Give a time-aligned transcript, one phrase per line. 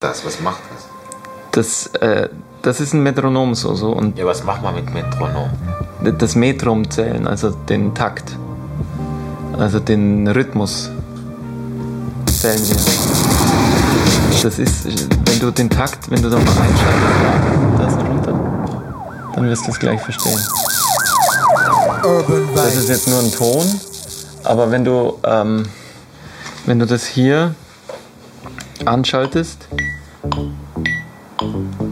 [0.00, 0.86] Das, was macht das?
[1.50, 2.28] Das, äh,
[2.62, 5.50] das ist ein Metronom so, so und Ja, was macht man mit Metronom?
[6.16, 8.36] das Metrum zählen, also den Takt,
[9.58, 10.92] also den Rhythmus
[12.26, 12.76] zählen wir.
[14.40, 19.48] Das ist, wenn du den Takt, wenn du da mal einschaltest, da ist runter, dann
[19.48, 20.40] wirst du es gleich verstehen.
[22.54, 23.66] Das ist jetzt nur ein Ton,
[24.44, 25.68] aber wenn du, ähm,
[26.66, 27.56] wenn du das hier
[28.84, 29.66] anschaltest,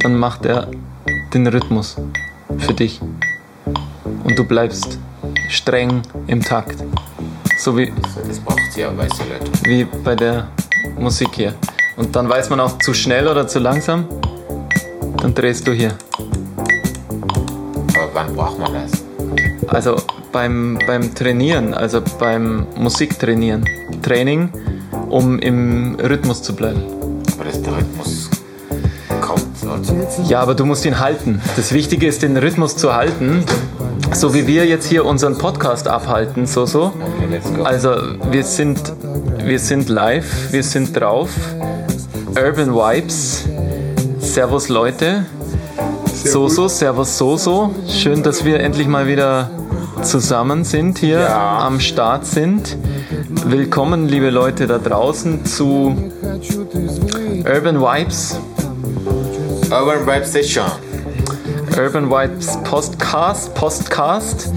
[0.06, 0.68] dann macht er
[1.34, 1.96] den Rhythmus
[2.58, 3.00] für dich.
[4.22, 5.00] Und du bleibst
[5.48, 6.76] streng im Takt.
[7.58, 7.92] So wie,
[8.28, 9.50] Das braucht ja weiße Leute.
[9.64, 10.46] wie bei der
[10.96, 11.54] Musik hier.
[11.96, 14.04] Und dann weiß man auch zu schnell oder zu langsam.
[15.20, 15.92] Dann drehst du hier.
[17.96, 19.04] Aber wann braucht man das?
[19.66, 19.96] Also
[20.30, 23.64] beim, beim Trainieren, also beim Musiktrainieren.
[24.02, 24.50] Training,
[25.08, 26.80] um im Rhythmus zu bleiben.
[27.34, 28.15] Aber das der Rhythmus.
[30.28, 31.40] Ja, aber du musst ihn halten.
[31.56, 33.44] Das Wichtige ist, den Rhythmus zu halten.
[34.12, 36.92] So wie wir jetzt hier unseren Podcast abhalten, so so.
[37.64, 37.90] Also
[38.30, 38.80] wir sind,
[39.44, 41.30] wir sind live, wir sind drauf.
[42.30, 43.44] Urban Vibes.
[44.20, 45.24] Servus Leute.
[46.12, 47.74] So so, Servus so so.
[47.88, 49.50] Schön, dass wir endlich mal wieder
[50.02, 51.58] zusammen sind hier Ja.
[51.66, 52.76] am Start sind.
[53.46, 55.96] Willkommen, liebe Leute da draußen zu
[57.44, 58.38] Urban Vibes.
[59.70, 60.66] Urban Vibe Station.
[61.76, 64.50] Urban Vibes Podcast, Postcast.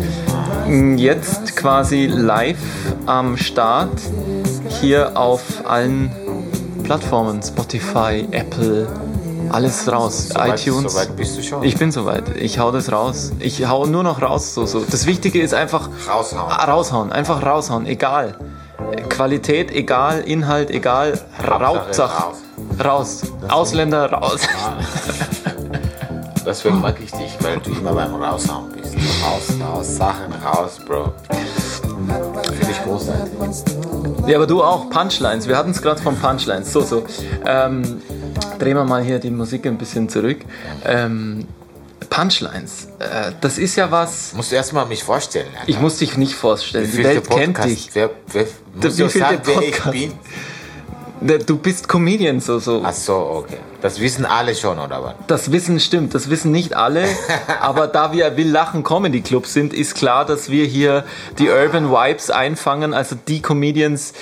[0.95, 2.57] Jetzt quasi live
[3.05, 3.89] am Start.
[4.81, 6.11] Hier auf allen
[6.83, 7.41] Plattformen.
[7.41, 8.87] Spotify, Apple,
[9.49, 10.29] alles raus.
[10.29, 10.93] Soweit- iTunes.
[10.93, 11.63] Soweit bist du schon.
[11.63, 12.23] Ich bin soweit.
[12.37, 13.31] Ich hau das raus.
[13.39, 14.53] Ich hau nur noch raus.
[14.53, 14.81] So, so.
[14.81, 16.51] Das Wichtige ist einfach Raushauen.
[16.51, 17.11] raushauen.
[17.11, 17.85] Einfach raushauen.
[17.87, 18.35] Egal.
[19.09, 20.19] Qualität, egal.
[20.21, 21.19] Inhalt, egal.
[21.47, 22.33] Hauptsache
[22.83, 23.23] raus.
[23.41, 23.49] raus.
[23.49, 24.41] Ausländer raus.
[26.45, 28.95] Deswegen mag ich dich, weil du immer beim Raushauen bist.
[29.23, 31.13] Raus, raus, Sachen raus, Bro.
[31.27, 33.33] Finde ich großartig.
[34.25, 35.47] Ja, aber du auch, Punchlines.
[35.47, 36.71] Wir hatten es gerade von Punchlines.
[36.71, 37.05] So, so.
[37.45, 38.01] Ähm,
[38.57, 40.39] drehen wir mal hier die Musik ein bisschen zurück.
[40.85, 41.47] Ähm,
[42.09, 42.87] Punchlines.
[42.99, 44.33] Äh, das ist ja was.
[44.33, 45.47] Musst du erstmal mich vorstellen.
[45.53, 45.69] Alter.
[45.69, 46.89] Ich muss dich nicht vorstellen.
[46.91, 47.69] Die Welt kennt Podcast?
[47.69, 47.89] dich.
[47.93, 48.45] Wer, wer,
[48.81, 49.91] muss Wie ich viel sagen, der wer ich Podcast?
[49.91, 50.13] bin?
[51.21, 52.81] Du bist Comedian, so, so.
[52.83, 53.57] Ach so, okay.
[53.81, 55.15] Das wissen alle schon, oder was?
[55.27, 57.03] Das wissen stimmt, das wissen nicht alle,
[57.59, 61.03] aber da wir Will Lachen Comedy Club sind, ist klar, dass wir hier
[61.37, 64.13] die Urban Vibes einfangen, also die Comedians,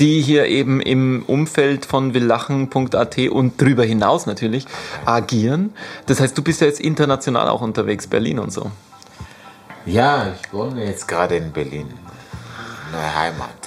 [0.00, 4.66] die hier eben im Umfeld von willachen.at und drüber hinaus natürlich
[5.04, 5.74] agieren.
[6.06, 8.70] Das heißt, du bist ja jetzt international auch unterwegs, Berlin und so.
[9.84, 11.92] Ja, ich wohne jetzt gerade in Berlin.
[12.92, 13.65] Neue Heimat.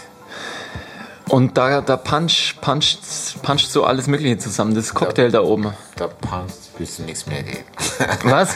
[1.30, 3.00] Und da, da punch, puncht,
[3.44, 4.74] puncht so alles Mögliche zusammen.
[4.76, 5.74] Das Cocktail da oben.
[5.96, 7.66] Da puncht bis nichts mehr geht.
[8.24, 8.56] Was?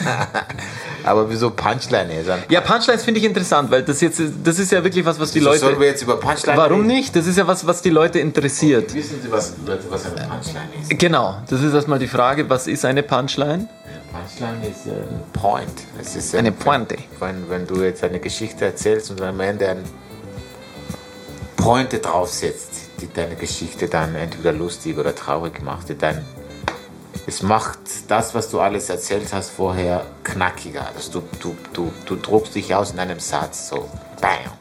[1.04, 2.24] Aber wieso Punchline?
[2.26, 5.32] Dann Ja, Punchlines finde ich interessant, weil das jetzt, das ist ja wirklich was, was
[5.32, 5.58] die Leute.
[5.58, 6.86] Sollen wir jetzt über Punchline Warum reden?
[6.86, 7.14] nicht?
[7.14, 8.94] Das ist ja was, was die Leute interessiert.
[8.94, 10.98] Wissen Sie, was, Leute, was eine Punchline ist?
[10.98, 13.68] Genau, das ist erstmal die Frage, was ist eine Punchline?
[14.10, 15.68] Punchline ist äh, ein Point.
[16.00, 16.96] Es ist Eine ein- Pointe.
[17.20, 19.82] Wenn, wenn du jetzt eine Geschichte erzählst und am Ende eine
[21.64, 26.22] Pointe draufsetzt, die deine Geschichte dann entweder lustig oder traurig macht, dann
[27.26, 30.86] es macht das, was du alles erzählt hast, vorher knackiger.
[30.94, 33.88] Also du, du, du, du druckst dich aus in einem Satz, so
[34.20, 34.52] bam.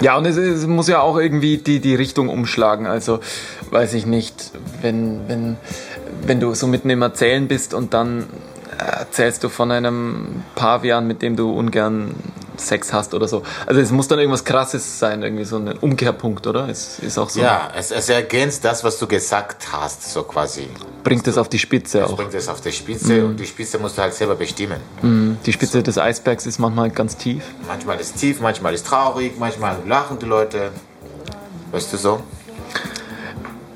[0.00, 2.86] Ja, und es, es muss ja auch irgendwie die, die Richtung umschlagen.
[2.86, 3.18] Also,
[3.70, 5.56] weiß ich nicht, wenn, wenn,
[6.22, 8.26] wenn du so mitten im Erzählen bist und dann
[8.78, 12.14] erzählst du von einem Pavian, mit dem du ungern
[12.56, 13.42] Sex hast oder so.
[13.66, 16.68] Also es muss dann irgendwas krasses sein, irgendwie so ein Umkehrpunkt, oder?
[16.68, 17.40] Es ist auch so.
[17.40, 20.68] Ja, es, es ergänzt das, was du gesagt hast, so quasi.
[21.02, 22.16] Bringt es auf die Spitze Es auch.
[22.16, 24.78] bringt es auf die Spitze und die Spitze musst du halt selber bestimmen.
[25.44, 27.42] Die Spitze des Eisbergs ist manchmal ganz tief.
[27.66, 30.70] Manchmal ist tief, manchmal ist traurig, manchmal lachen die Leute.
[31.72, 32.20] Weißt du so?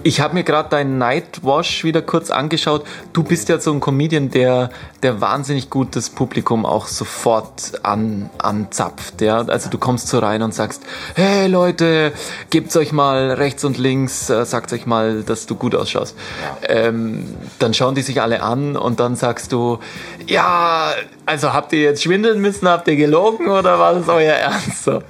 [0.05, 2.85] Ich habe mir gerade deinen Nightwash wieder kurz angeschaut.
[3.13, 4.71] Du bist ja so ein Comedian, der,
[5.03, 9.21] der wahnsinnig gut das Publikum auch sofort an, anzapft.
[9.21, 9.39] Ja?
[9.39, 10.83] Also du kommst so rein und sagst,
[11.17, 12.13] hey Leute,
[12.51, 16.17] gebt's euch mal rechts und links, äh, sagt euch mal, dass du gut ausschaust.
[16.63, 19.81] Ähm, dann schauen die sich alle an und dann sagst du,
[20.29, 20.93] ja,
[21.27, 24.85] also habt ihr jetzt schwindeln müssen, habt ihr gelogen oder war das euer Ernst?
[24.85, 25.03] So.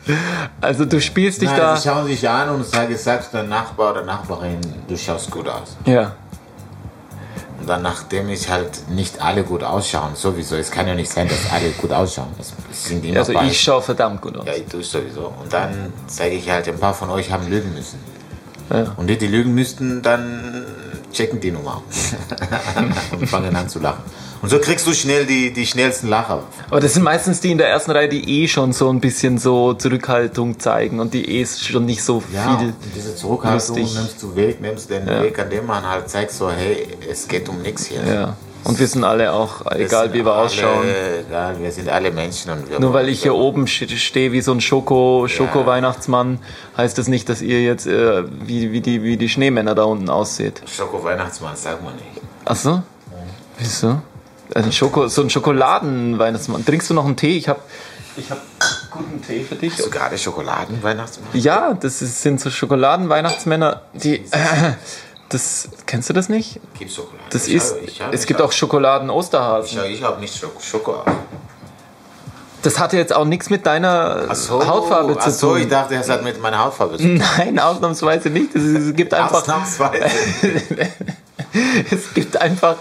[0.60, 1.76] Also du spielst dich Nein, da...
[1.76, 4.58] sie schauen sich an und sagen, sagst dein Nachbar oder Nachbarin,
[4.88, 5.76] du schaust gut aus.
[5.84, 6.16] Ja.
[7.60, 11.28] Und dann, nachdem ich halt nicht alle gut ausschauen, sowieso, es kann ja nicht sein,
[11.28, 12.28] dass alle gut ausschauen.
[12.38, 14.46] Es sind immer Also ich schaue verdammt gut aus.
[14.46, 15.32] Ja, ich tue sowieso.
[15.42, 17.98] Und dann sage ich halt, ein paar von euch haben lügen müssen.
[18.70, 18.94] Ja.
[18.96, 20.64] Und die, die lügen müssten, dann
[21.12, 21.82] checken die Nummer
[23.12, 24.04] und fangen an zu lachen.
[24.40, 26.44] Und so kriegst du schnell die, die schnellsten Lacher.
[26.70, 29.38] Aber das sind meistens die in der ersten Reihe, die eh schon so ein bisschen
[29.38, 32.72] so Zurückhaltung zeigen und die eh schon nicht so Ja, viel.
[32.94, 33.94] diese Zurückhaltung lustig.
[33.98, 35.22] nimmst du weg, nimmst den Ja.
[35.22, 38.04] Weg, an dem man halt zeigt, so, hey, es geht um nichts hier.
[38.06, 38.36] Ja.
[38.64, 40.86] Und wir sind alle auch, Wir egal wie wir alle, ausschauen.
[41.26, 44.40] Egal, wir sind alle Menschen und wir Nur weil ich hier oben sch- stehe wie
[44.40, 46.38] so ein Schoko, Schoko-Weihnachtsmann,
[46.76, 50.10] heißt das nicht, dass ihr jetzt äh, wie, wie, die, wie die Schneemänner da unten
[50.10, 50.60] ausseht.
[50.76, 52.20] Schoko-Weihnachtsmann, sag mal nicht.
[52.44, 52.82] Ach so?
[53.58, 54.00] Wieso?
[54.54, 56.64] Also Schoko, so ein Schokoladen-Weihnachtsmann.
[56.64, 57.36] Trinkst du noch einen Tee?
[57.36, 57.60] Ich habe
[58.16, 58.38] ich hab
[58.90, 59.72] guten Tee für dich.
[59.74, 61.28] Hast du gerade Schokoladen-Weihnachtsmann?
[61.34, 64.16] Ja, das ist, sind so Schokoladen-Weihnachtsmänner, die.
[64.16, 64.72] Äh,
[65.28, 66.58] das kennst du das nicht?
[66.78, 67.18] Gib Schokolade.
[67.30, 67.74] Das Ich ist.
[67.74, 69.78] hab- ich hab- es gibt hab- auch Schokoladen-Osterhasen.
[69.84, 70.60] Ich, ich habe nicht Schoko.
[70.60, 71.02] Schoko.
[72.62, 75.60] Das hat jetzt auch nichts mit deiner so, Hautfarbe ach zu so, tun.
[75.60, 77.22] ich dachte, das hat mit meiner Hautfarbe zu tun.
[77.38, 78.52] Nein, ausnahmsweise nicht.
[78.56, 79.42] Es gibt einfach.
[79.42, 80.06] Ausnahmsweise.
[81.90, 82.76] es gibt einfach,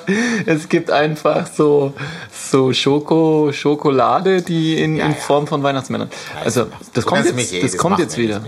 [0.46, 1.94] es gibt einfach so,
[2.32, 5.16] so Schoko, Schokolade, die in, Ja, in.
[5.16, 6.10] Form von Weihnachtsmännern.
[6.44, 8.42] Also das Du kommt jetzt, eh, das kommt jetzt wieder.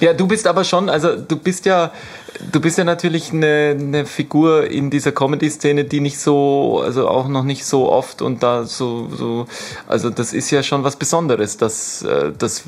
[0.00, 1.92] Ja, du bist aber schon, also du bist ja,
[2.52, 7.28] du bist ja natürlich eine, eine Figur in dieser Comedy-Szene, die nicht so, also auch
[7.28, 9.46] noch nicht so oft und da so, so,
[9.86, 12.64] also das ist ja schon was Besonderes, dass, äh, dass,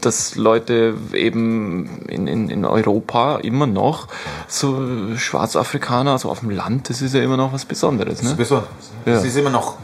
[0.00, 4.08] dass Leute eben in, in, in Europa immer noch
[4.46, 8.34] so Schwarzafrikaner, also auf dem Land, das ist ja immer noch was Besonderes, ne?
[8.36, 8.68] Besonders.
[9.06, 9.14] Ja.
[9.14, 9.76] Das ist immer noch.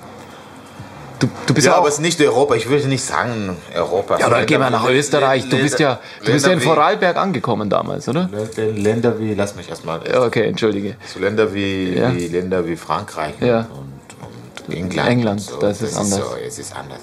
[1.25, 2.55] Du, du bist Ja, ja, aber es ist nicht Europa.
[2.55, 4.19] Ich würde nicht sagen Europa.
[4.19, 7.71] ja, aber geh mal nach Österreich, du bist ja, du bist ja in Vorarlberg angekommen
[7.71, 8.29] damals, oder?
[8.57, 10.01] Länder, wie, lass mich erstmal.
[10.07, 10.97] Ja, Okay, entschuldige.
[11.13, 12.15] So Länder wie, Ja.
[12.15, 13.61] wie Länder wie Frankreich Ja.
[13.61, 15.09] und, und England.
[15.09, 15.59] England, und so.
[15.61, 16.19] das ist anders.
[16.19, 16.25] Hm.
[16.27, 17.01] so, es ist anders.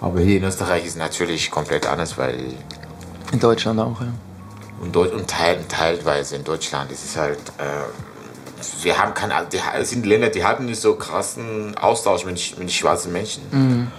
[0.00, 2.38] Aber hier in Österreich ist natürlich komplett anders, weil
[3.32, 4.06] In Deutschland auch, ja.
[4.80, 7.38] und, Deut und teil, teilweise in Deutschland ist es halt.
[7.58, 7.62] Äh,
[8.82, 12.72] wir haben kein, die, es sind Länder, die haben nicht so krassen Austausch mit, mit
[12.72, 13.42] schwarzen Menschen.
[13.50, 13.92] Mhm.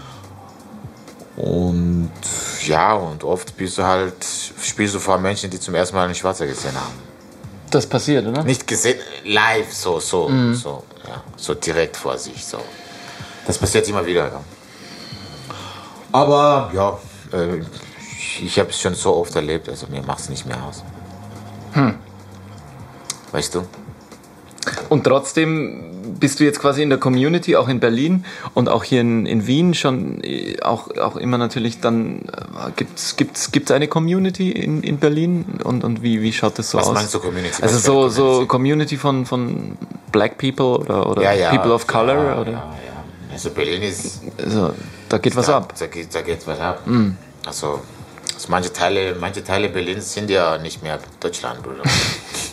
[1.41, 2.11] Und
[2.65, 4.15] ja, und oft bist du halt,
[4.61, 6.93] spielst du vor Menschen, die zum ersten Mal einen Schwarzer gesehen haben.
[7.71, 8.43] Das passiert, oder?
[8.43, 10.55] Nicht gesehen, live, so, so, Mhm.
[10.55, 12.59] so, ja, so direkt vor sich, so.
[13.45, 14.41] Das passiert immer wieder, ja.
[16.11, 16.99] Aber ja,
[17.37, 17.61] äh,
[18.41, 20.83] ich habe es schon so oft erlebt, also mir macht es nicht mehr aus.
[21.73, 21.95] Hm.
[23.31, 23.65] Weißt du?
[24.89, 29.01] Und trotzdem bist du jetzt quasi in der Community, auch in Berlin und auch hier
[29.01, 33.87] in, in Wien schon äh, auch, auch immer natürlich dann, äh, gibt's gibt's, gibt's eine
[33.87, 36.93] Community in, in Berlin und, und wie, wie schaut das so Was aus?
[36.93, 37.61] meinst du Community?
[37.61, 38.47] Also so, eine so Community?
[38.47, 39.77] Community von, von
[40.11, 43.03] Black People oder, oder ja, ja, People of Color ja, oder Ja, ja.
[43.31, 44.73] Also Berlin ist, also,
[45.07, 45.73] da geht was da, ab.
[45.77, 46.83] Da geht, da geht was ab.
[47.45, 47.79] Also,
[48.33, 51.83] also manche Teile, manche Teile Berlins sind ja nicht mehr Deutschland oder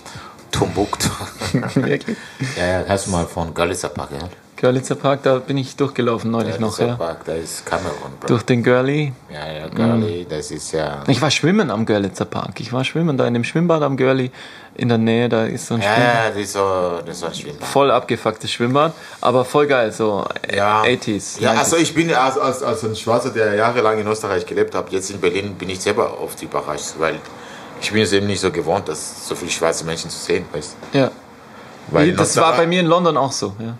[0.50, 1.08] Timbuktu.
[1.74, 2.16] Wirklich?
[2.56, 4.30] ja, ja, hast du mal von Görlitzer Park gehört?
[4.58, 6.94] Görlitzer Park, da bin ich durchgelaufen neulich noch, Görlitzer ja.
[7.06, 8.26] Park, da ist Kamerun, Bro.
[8.28, 9.12] Durch den Görli.
[9.30, 11.02] Ja, ja, Görli, das ist ja.
[11.08, 12.58] Ich war schwimmen am Görlitzer Park.
[12.60, 14.30] Ich war schwimmen da in dem Schwimmbad am Görli
[14.76, 15.28] in der Nähe.
[15.28, 16.14] Da ist so ein Ja, Schwimmbad.
[16.14, 17.68] ja, das ist so, das ist so ein Schwimmbad.
[17.68, 20.80] Voll abgefucktes Schwimmbad, aber voll geil, so Ja.
[20.84, 21.38] 80s.
[21.38, 21.58] Ja, 90s.
[21.58, 25.10] also ich bin als, als, als ein Schwarzer, der jahrelang in Österreich gelebt hat, jetzt
[25.10, 27.16] in Berlin bin ich selber oft überrascht, weil
[27.80, 30.76] ich bin es eben nicht so gewohnt, dass so viele schwarze Menschen zu sehen, weißt
[30.92, 31.10] ja.
[31.88, 33.54] Weil das war bei mir in London auch so.
[33.58, 33.76] Ja.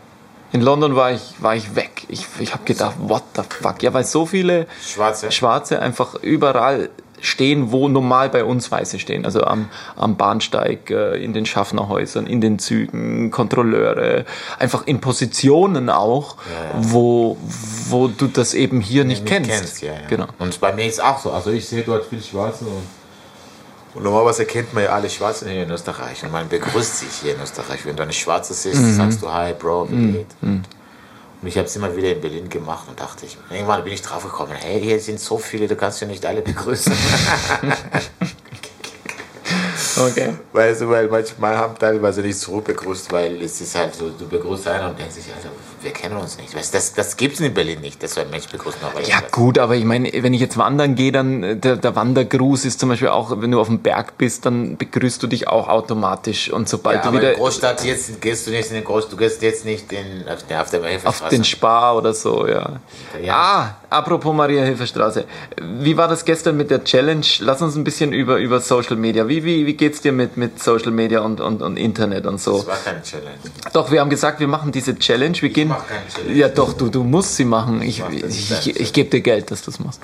[0.52, 2.04] In London war ich, war ich weg.
[2.08, 3.82] Ich, ich habe gedacht, what the fuck?
[3.82, 5.32] Ja, weil so viele Schwarze.
[5.32, 6.88] Schwarze einfach überall
[7.20, 9.24] stehen, wo normal bei uns Weiße stehen.
[9.24, 14.24] Also am, am Bahnsteig, äh, in den Schaffnerhäusern, in den Zügen, Kontrolleure,
[14.58, 16.36] einfach in Positionen auch,
[16.78, 17.36] Wo,
[17.88, 19.82] wo du das eben hier nicht, kennst.
[19.82, 19.98] ja, ja.
[20.08, 20.26] Genau.
[20.38, 21.32] Und bei mir ist auch so.
[21.32, 22.86] Also ich sehe dort viele Schwarze und,
[23.96, 27.34] und normalerweise kennt man ja alle Schwarzen hier in Österreich und man begrüßt sich hier
[27.34, 27.84] in Österreich.
[27.84, 28.94] Wenn du eine Schwarze siehst, Mhm.
[28.96, 30.26] sagst du Hi, Bro, wie geht?
[30.42, 34.02] Und ich habe es immer wieder in Berlin gemacht und dachte ich, irgendwann bin ich
[34.02, 36.92] drauf gekommen, hey, hier sind so viele, du kannst ja nicht alle begrüßen.
[39.98, 40.34] Okay.
[40.52, 44.28] Weißt du, weil manchmal haben teilweise nicht zurück begrüßt, weil es ist halt so, du
[44.28, 45.48] begrüßt einen und denkst dich, Alter,
[45.86, 46.54] wir kennen uns nicht.
[46.54, 49.20] Weißt, das das gibt es in Berlin nicht, dass so ein Mensch begrüßt noch Ja
[49.30, 52.80] gut, aber ich meine, wenn ich jetzt wandern gehe, dann äh, der, der Wandergruß ist
[52.80, 56.50] zum Beispiel auch, wenn du auf dem Berg bist, dann begrüßt du dich auch automatisch
[56.50, 59.16] und sobald Ja, du wieder in Großstadt jetzt gehst du nicht in den Groß, du
[59.16, 61.34] gehst jetzt nicht in, auf, der- auf der auf Hilfestraße.
[61.36, 62.80] den Spar oder so, ja.
[63.22, 63.34] Ja.
[63.90, 65.24] Ah, apropos Maria-Hilfer-Straße.
[65.80, 67.24] Wie war das gestern mit der Challenge?
[67.40, 69.28] Lass uns ein bisschen über, über Social Media.
[69.28, 72.58] Wie, wie, wie geht's dir mit, mit Social Media und, und, und Internet und so?
[72.58, 73.36] Das war keine Challenge.
[73.72, 75.36] Doch, wir haben gesagt, wir machen diese Challenge.
[75.40, 75.74] Wir gehen.
[75.78, 76.34] Mach keine Challenge.
[76.34, 77.82] Ja, doch, du, du musst sie machen.
[77.82, 80.00] Ich, ich, ich, ich gebe dir Geld, dass du es machst.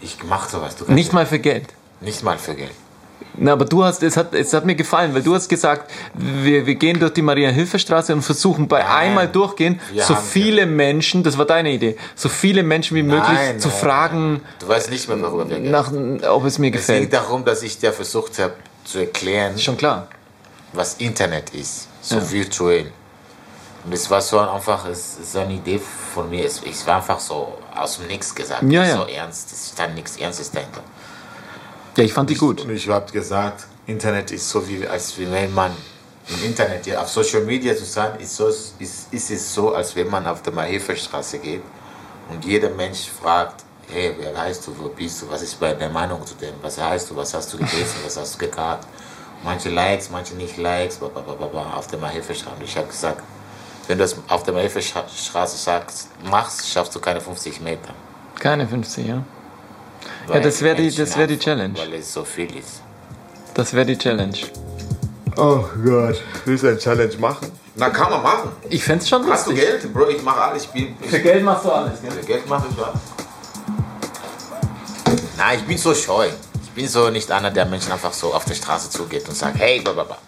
[0.00, 0.76] Ich mach sowas.
[0.76, 1.66] Du kannst Nicht mal für Geld.
[2.00, 2.70] Nicht mal für Geld.
[3.36, 6.66] Na, aber du hast, es hat, es hat mir gefallen, weil du hast gesagt, wir,
[6.66, 8.90] wir gehen durch die Maria-Hilfer-Straße und versuchen bei Nein.
[9.08, 13.58] einmal durchgehen, so viele Menschen, das war deine Idee, so viele Menschen wie möglich Nein,
[13.58, 15.90] zu nein, fragen, Du weißt nicht mehr, worüber wir nach,
[16.30, 17.12] ob es mir Es ging gefällt.
[17.12, 18.52] darum, dass ich dir versucht habe
[18.84, 20.06] zu erklären, Ist schon klar.
[20.72, 22.30] was Internet ist, so Ja.
[22.30, 22.92] virtuell.
[23.84, 25.80] Und es war so einfach, es ist so eine Idee
[26.14, 26.46] von mir.
[26.46, 28.62] Es, es war einfach so aus dem Nichts gesagt.
[28.62, 28.96] Ja, ja.
[28.96, 29.52] so ernst.
[29.52, 30.82] Es ist dann nichts Ernstes dahinter.
[31.96, 32.62] Ja, ich fand die gut.
[32.62, 35.72] Und ich habe gesagt, Internet ist so wie, als wenn man
[36.28, 39.94] im Internet, ja, auf Social Media zu sein, ist, so, ist, ist es so, als
[39.94, 41.62] wenn man auf der Mahilferstraße geht
[42.30, 43.62] und jeder Mensch fragt,
[43.92, 47.10] hey, wer heißt du, wo bist du, was ist deine Meinung zu dem, was heißt
[47.10, 48.86] du, was hast du gelesen, was hast du gekarrt.
[49.44, 52.56] Manche Likes, manche nicht Likes, bla, bla, bla, bla, auf der Mahilferstraße.
[52.56, 53.22] Und ich habe gesagt,
[53.88, 57.94] wenn du das auf der Mahilferstraße sagst, machst, schaffst du keine 50 Meter.
[58.38, 59.22] Keine 50, ja.
[60.26, 61.76] Weil das wär die- das wär die Challenge.
[61.78, 62.82] Weil es so viel ist.
[63.54, 64.36] Das wäre die Challenge.
[65.36, 67.50] Oh Gott, willst du eine Challenge machen?
[67.76, 68.50] Na, kann man machen.
[68.70, 69.68] Ich fände es schon Hast du lustig.
[69.68, 69.92] Geld?
[69.92, 70.64] Bro, ich mache alles.
[70.64, 72.10] Ich bin, ich, Geld machst du alles, gell?
[72.12, 72.94] für Geld mache ich was.
[75.36, 76.28] Nein, ich bin so scheu.
[76.62, 79.58] Ich bin so nicht einer, der Menschen einfach so auf der Straße zugeht und sagt,
[79.58, 80.18] hey, blablabla.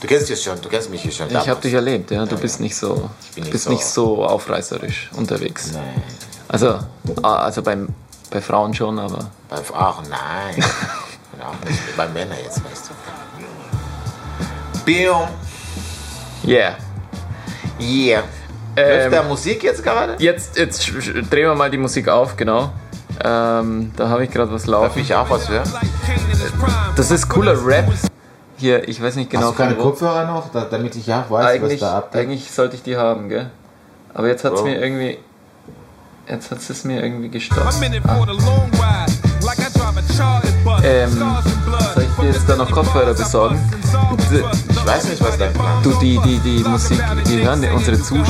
[0.00, 1.28] Du kennst mich schon, du kennst mich hier schon.
[1.30, 2.24] Ich habe dich erlebt, ja.
[2.24, 5.72] Du bist nicht so, nicht bist so- nicht so aufreißerisch unterwegs.
[5.72, 6.02] Nein,
[6.48, 6.78] Also,
[7.22, 7.88] ah, also beim,
[8.30, 10.62] bei Frauen schon, aber bei Frauen, nein.
[11.40, 14.80] Auch nicht bei Männern jetzt, weißt du.
[14.84, 15.28] Bium.
[16.46, 16.76] yeah.
[17.80, 18.22] Yeah.
[18.76, 20.16] Ähm, Läuft da Musik jetzt gerade?
[20.18, 20.86] Jetzt, jetzt
[21.30, 22.72] drehen wir mal die Musik auf, genau.
[23.24, 25.00] Ähm, da habe ich gerade was Darf laufen.
[25.00, 25.68] ich auch was hören?
[26.96, 27.86] Das ist cooler Rap.
[28.58, 29.74] Hier, ich weiß nicht genau Hast du keine.
[29.76, 32.20] Kopfhörer noch, da, damit ich auch weiß, Eigentlich, was da abgeht?
[32.22, 33.50] eigentlich sollte ich die haben, gell?
[34.14, 35.18] Aber jetzt hat es mir irgendwie.
[36.28, 37.72] Jetzt hat es mir irgendwie gestoppt.
[37.72, 39.12] I'm in it for the long ride,
[39.46, 40.80] like I drive a Charlie bus.
[40.84, 41.10] Ähm,
[41.94, 43.58] soll ich dir jetzt da noch Kopfhörer besorgen?
[44.30, 48.26] Ich weiß nicht, was Plan Du, die, die, die Musik, die hören unsere Zuschauer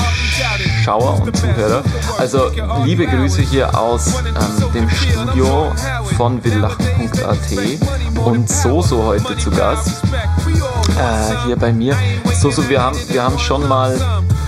[0.96, 1.82] und Zuhörer.
[2.18, 2.50] Also,
[2.84, 5.72] liebe Grüße hier aus ähm, dem Studio
[6.16, 10.02] von willlachen.at und Soso heute zu Gast.
[10.98, 11.96] Äh, hier bei mir.
[12.34, 13.98] Soso, wir haben, wir haben schon mal,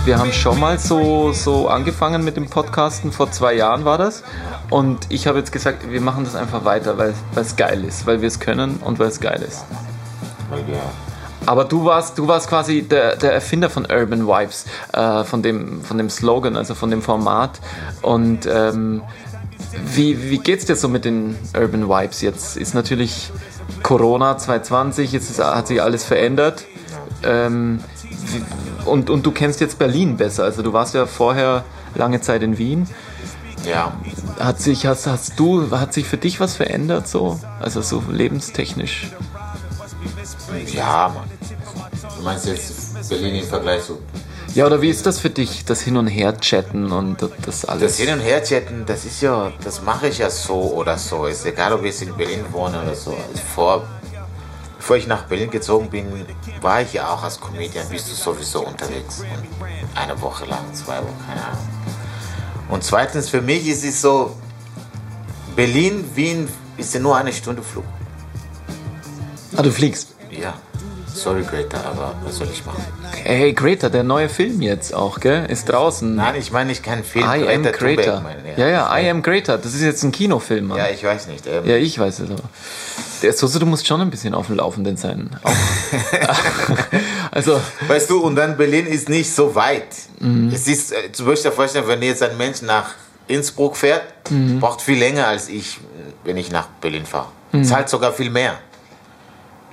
[0.05, 3.11] wir haben schon mal so, so angefangen mit dem Podcasten.
[3.11, 4.23] Vor zwei Jahren war das.
[4.69, 8.21] Und ich habe jetzt gesagt, wir machen das einfach weiter, weil es geil ist, weil
[8.21, 9.65] wir es können und weil es geil ist.
[10.51, 11.10] Ja.
[11.45, 15.81] Aber du warst, du warst quasi der, der Erfinder von Urban Vibes, äh, von, dem,
[15.81, 17.59] von dem Slogan, also von dem Format.
[18.01, 19.01] Und ähm,
[19.93, 22.57] wie, wie geht's dir so mit den Urban Vibes jetzt?
[22.57, 23.31] Ist natürlich
[23.83, 26.65] Corona 2020, jetzt ist, hat sich alles verändert.
[27.23, 28.43] Ähm, wie,
[28.85, 30.43] und, und du kennst jetzt Berlin besser.
[30.43, 31.63] Also du warst ja vorher
[31.95, 32.87] lange Zeit in Wien.
[33.65, 33.93] ja.
[34.39, 37.39] Hat sich, hast, hast du, hat sich für dich was verändert so?
[37.59, 39.11] Also so lebenstechnisch?
[40.73, 41.30] Ja, Mann.
[42.21, 43.97] Du meinst jetzt Berlin im Vergleich zu.
[44.53, 47.81] Ja, oder wie ist das für dich, das Hin- und Her-Chatten und das alles?
[47.81, 51.25] Das Hin- und Herchatten, das ist ja, das mache ich ja so oder so.
[51.25, 53.17] Ist egal, ob ich jetzt in Berlin wohne oder so.
[53.55, 53.87] Vor,
[54.77, 56.05] bevor ich nach Berlin gezogen bin,
[56.61, 59.21] war ich ja auch als Comedian, bist du sowieso unterwegs.
[59.21, 61.67] Und eine Woche lang, zwei Wochen, keine Ahnung.
[62.69, 64.35] Und zweitens, für mich ist es so,
[65.55, 66.47] Berlin, Wien
[66.77, 67.85] ist ja nur eine Stunde Flug.
[69.57, 70.13] Ah, du fliegst.
[70.29, 70.53] Ja,
[71.13, 72.83] sorry Greta, aber was soll ich machen?
[73.23, 75.45] Hey, Greta, der neue Film jetzt auch, gell?
[75.49, 76.15] Ist draußen.
[76.15, 77.25] Nein, ich meine nicht keinen Film.
[77.25, 78.15] I am Greta Greta.
[78.17, 79.57] Thunberg, Ja, ja, I am Greta.
[79.57, 80.77] Das ist jetzt ein Kinofilm, Mann.
[80.77, 81.45] Ja, ich weiß nicht.
[81.47, 82.41] Ähm, Ja, ich weiß es aber.
[83.21, 85.29] Der Soso, du musst schon ein bisschen auf dem Laufenden sein.
[87.31, 89.87] Also, Weißt du, und dann Berlin ist nicht so weit.
[90.19, 90.51] Mhm.
[90.53, 92.91] Es ist, äh, du musst dir vorstellen, wenn jetzt ein Mensch nach
[93.27, 94.59] Innsbruck fährt, Mhm.
[94.59, 95.79] braucht viel länger als ich,
[96.25, 97.27] wenn ich nach Berlin fahre.
[97.63, 98.59] Zahlt sogar viel mehr.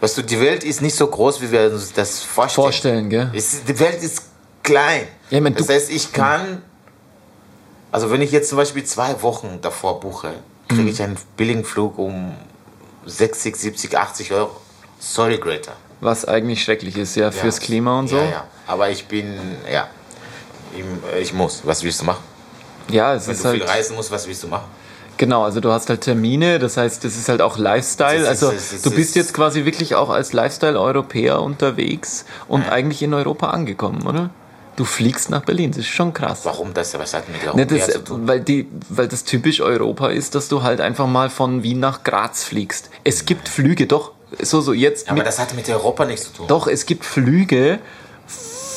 [0.01, 2.65] Weißt du, die Welt ist nicht so groß, wie wir uns das vorstellen.
[2.65, 3.31] vorstellen, gell?
[3.35, 4.23] Es, die Welt ist
[4.63, 5.09] klein.
[5.31, 6.63] Ja, ich mein, das heißt, ich kann,
[7.91, 10.33] also wenn ich jetzt zum Beispiel zwei Wochen davor buche,
[10.69, 10.89] kriege Mhm.
[10.89, 12.35] ich einen billigen Flug um
[13.07, 14.55] 60, 70, 80 Euro.
[15.01, 15.73] Sorry, Greta.
[16.01, 17.63] Was eigentlich schrecklich ist, ja, fürs Ja.
[17.65, 18.17] Klima und so.
[18.19, 18.45] Ja, ja.
[18.67, 19.35] Aber ich bin,
[19.73, 19.89] ja,
[20.77, 20.85] ich,
[21.23, 21.63] ich muss.
[21.65, 22.23] Was willst du machen?
[22.91, 23.71] Ja, es Wenn ist du viel halt.
[23.71, 24.67] reisen musst, was willst du machen?
[25.19, 28.23] Genau, also du hast halt Termine, das heißt, das ist halt auch Lifestyle.
[28.23, 33.13] Ist- Also ist- du bist jetzt quasi wirklich auch als Lifestyle-Europäer unterwegs und eigentlich in
[33.13, 34.31] Europa angekommen, oder?
[34.77, 36.43] Du fliegst nach Berlin, das ist schon krass.
[36.45, 36.97] Warum das?
[36.97, 38.29] Was hat mit der Ne, zu tun?
[38.29, 42.05] weil, die, weil das typisch Europa ist, dass du halt einfach mal von Wien nach
[42.05, 42.89] Graz fliegst.
[43.03, 45.09] Es gibt Flüge, doch, so, so jetzt.
[45.09, 46.47] Aber mit, das hat mit Europa nichts zu tun.
[46.47, 47.81] doch, es gibt Flüge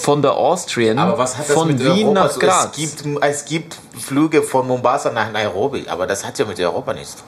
[0.02, 2.66] von der Austrian Aber was hat das von mit Wien Europa nach Graz.
[2.66, 6.94] Es gibt, es gibt Flüge von Mombasa nach Nairobi, aber das hat ja mit Europa
[6.94, 7.28] nichts zu tun.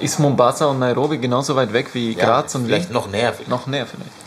[0.00, 2.94] Ist Mombasa und Nairobi genauso weit weg wie Ja, Graz und vielleicht Wien?
[2.94, 3.32] noch näher.
[3.32, 3.48] Vielleicht.
[3.50, 4.23] Noch näher vielleicht.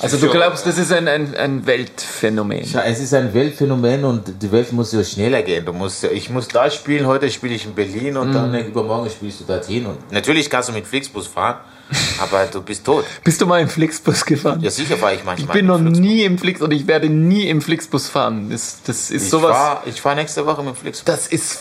[0.00, 2.64] Also du glaubst, das ist ein, ein, ein Weltphänomen.
[2.64, 5.64] Ja, es ist ein Weltphänomen und die Welt muss ja schneller gehen.
[5.64, 9.40] Du musst, ich muss da spielen, heute spiele ich in Berlin und dann übermorgen spielst
[9.40, 9.86] du dorthin.
[9.86, 11.56] Und natürlich kannst du mit Flixbus fahren,
[12.20, 13.04] aber du bist tot.
[13.22, 14.60] Bist du mal im Flixbus gefahren?
[14.60, 15.56] Ja, sicher fahre ich ich manchmal.
[15.56, 16.00] bin noch Flixbus.
[16.00, 18.50] nie im Flix und ich werde nie im Flixbus fahren.
[18.50, 19.52] Das, das ist Ich sowas.
[19.56, 21.04] fahre ich fahr nächste Woche mit Flixbus.
[21.04, 21.58] Das ist.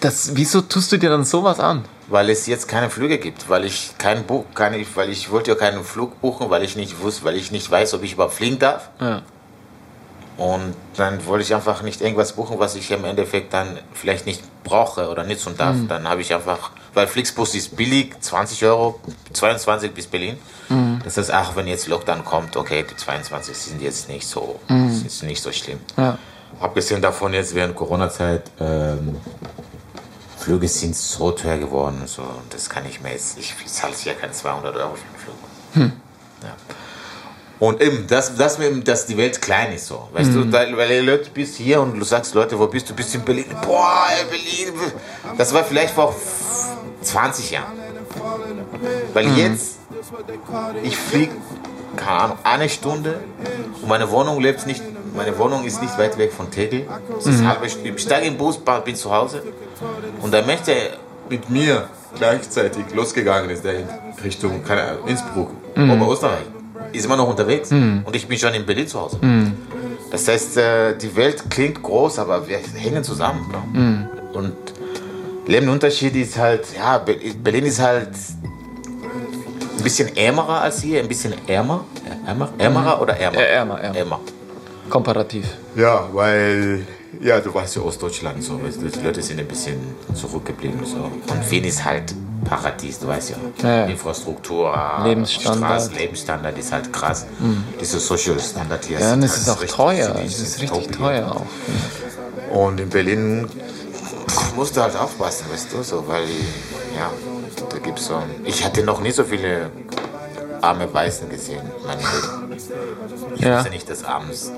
[0.00, 1.84] Das, wieso tust du dir dann sowas an?
[2.08, 5.56] Weil es jetzt keine Flüge gibt, weil ich kein Buch, keine, weil ich wollte ja
[5.56, 8.58] keinen Flug buchen, weil ich nicht wusste, weil ich nicht weiß, ob ich überhaupt fliegen
[8.58, 8.90] darf.
[9.00, 9.22] Ja.
[10.36, 14.42] Und dann wollte ich einfach nicht irgendwas buchen, was ich im Endeffekt dann vielleicht nicht
[14.64, 15.76] brauche oder nutzen darf.
[15.88, 18.98] Dann habe ich einfach, weil Flixbus ist billig, 20 Euro,
[19.34, 20.38] 22 bis Berlin.
[21.04, 24.58] Das heißt, ach, wenn jetzt Lockdown kommt, okay, die 22 sind jetzt nicht so,
[25.06, 25.80] ist nicht so schlimm.
[25.98, 26.16] Ja.
[26.60, 29.16] Abgesehen davon jetzt während Corona-Zeit, ähm,
[30.42, 34.32] Flüge sind so teuer geworden, so, das kann ich mir jetzt, ich zahle ja keine
[34.32, 35.92] 200 Euro für einen Flug.
[36.42, 36.56] Ja.
[37.60, 40.08] Und eben, dass, dass, dass die Welt klein ist so.
[40.12, 42.94] Weißt du, da, weil du Leute bist hier und du sagst, Leute, wo bist du?
[42.94, 43.44] Bist du in Berlin?
[43.64, 44.74] Boah, Berlin.
[45.38, 46.12] Das war vielleicht vor
[47.02, 47.72] 20 Jahren.
[49.12, 49.76] Weil jetzt,
[50.82, 51.36] ich fliege,
[51.94, 53.20] keine Ahnung, eine Stunde
[53.80, 54.82] und meine Wohnung lebt nicht,
[55.14, 56.86] meine Wohnung ist nicht weit weg von Tegel.
[57.16, 57.90] Das ist halbe Stunde.
[57.90, 59.42] Ich steige im Bus, bin zu Hause
[60.20, 60.76] und der Mensch, der
[61.28, 63.86] mit mir gleichzeitig losgegangen ist, der in
[64.22, 66.44] Richtung keine Ahnung, Innsbruck, Oberösterreich,
[66.92, 69.18] ist immer noch unterwegs und ich bin schon in Berlin zu Hause.
[70.10, 73.46] Das heißt, äh, die Welt klingt groß, aber wir hängen zusammen.
[73.50, 74.38] Bro.
[74.38, 74.52] Und
[75.46, 78.10] Lebenunterschied ist halt, ja, Be- Berlin ist halt
[79.78, 81.84] ein bisschen ärmerer als hier, ein bisschen ärmer.
[82.26, 82.50] Ärmer?
[82.58, 83.38] Ärmerer oder ärmer?
[83.38, 83.96] Ärmer, ärmer.
[83.98, 84.20] Ärmer.
[84.90, 85.46] Komparativ.
[85.76, 86.86] Ja, weil,
[87.20, 89.76] ja, du weißt ja, Ostdeutschland, so, die Leute sind ein bisschen
[90.14, 90.84] zurückgeblieben.
[90.84, 90.96] So.
[91.32, 93.36] Und Wien ist halt Paradies, du weißt ja.
[93.68, 93.84] Ja.
[93.86, 94.74] Infrastruktur,
[95.04, 95.80] Lebensstandard.
[95.82, 97.26] Straßen, Lebensstandard ist halt krass.
[97.80, 100.16] Dieser Social Standard hier Ja, und es halt ist auch richtig- teuer.
[100.26, 102.56] Es ist richtig teuer auch.
[102.56, 103.48] Und in Berlin
[104.56, 106.24] musst du halt aufpassen, weißt du, so, weil,
[106.96, 107.10] ja,
[107.70, 108.14] da gibt's so.
[108.44, 109.70] Ich hatte noch nie so viele
[110.60, 112.41] arme Weißen gesehen in meinem Leben.
[113.34, 113.56] Ich Ja.
[113.58, 114.52] wusste nicht, dass abends,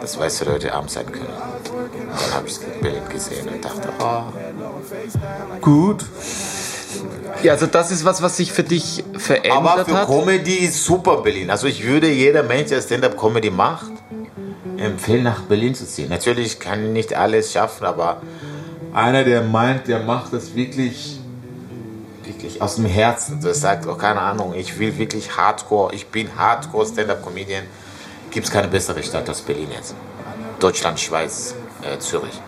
[0.00, 1.26] dass weiße Leute arm sein können.
[1.26, 4.22] Und dann habe ich das Bild gesehen und dachte, oh,
[5.60, 6.04] gut.
[7.42, 10.06] Ja, also das ist was, was sich für dich verändert Aber für hat.
[10.08, 11.50] Comedy ist super Berlin.
[11.50, 13.90] Also ich würde jeder Mensch, der Stand-Up-Comedy macht,
[14.76, 16.08] empfehlen, nach Berlin zu ziehen.
[16.08, 18.22] Natürlich kann ich nicht alles schaffen, aber
[18.92, 21.17] einer, der meint, der macht das wirklich,
[22.48, 23.40] wirklich aus dem Herzen.
[23.40, 27.64] Der sagt, oh, keine Ahnung, ich will wirklich Hardcore, ich bin Hardcore Stand-Up-Comedian.
[28.30, 29.94] Gibt es keine bessere Stadt als Berlin jetzt.
[30.58, 32.40] Deutschland, Schweiz, äh, Zürich.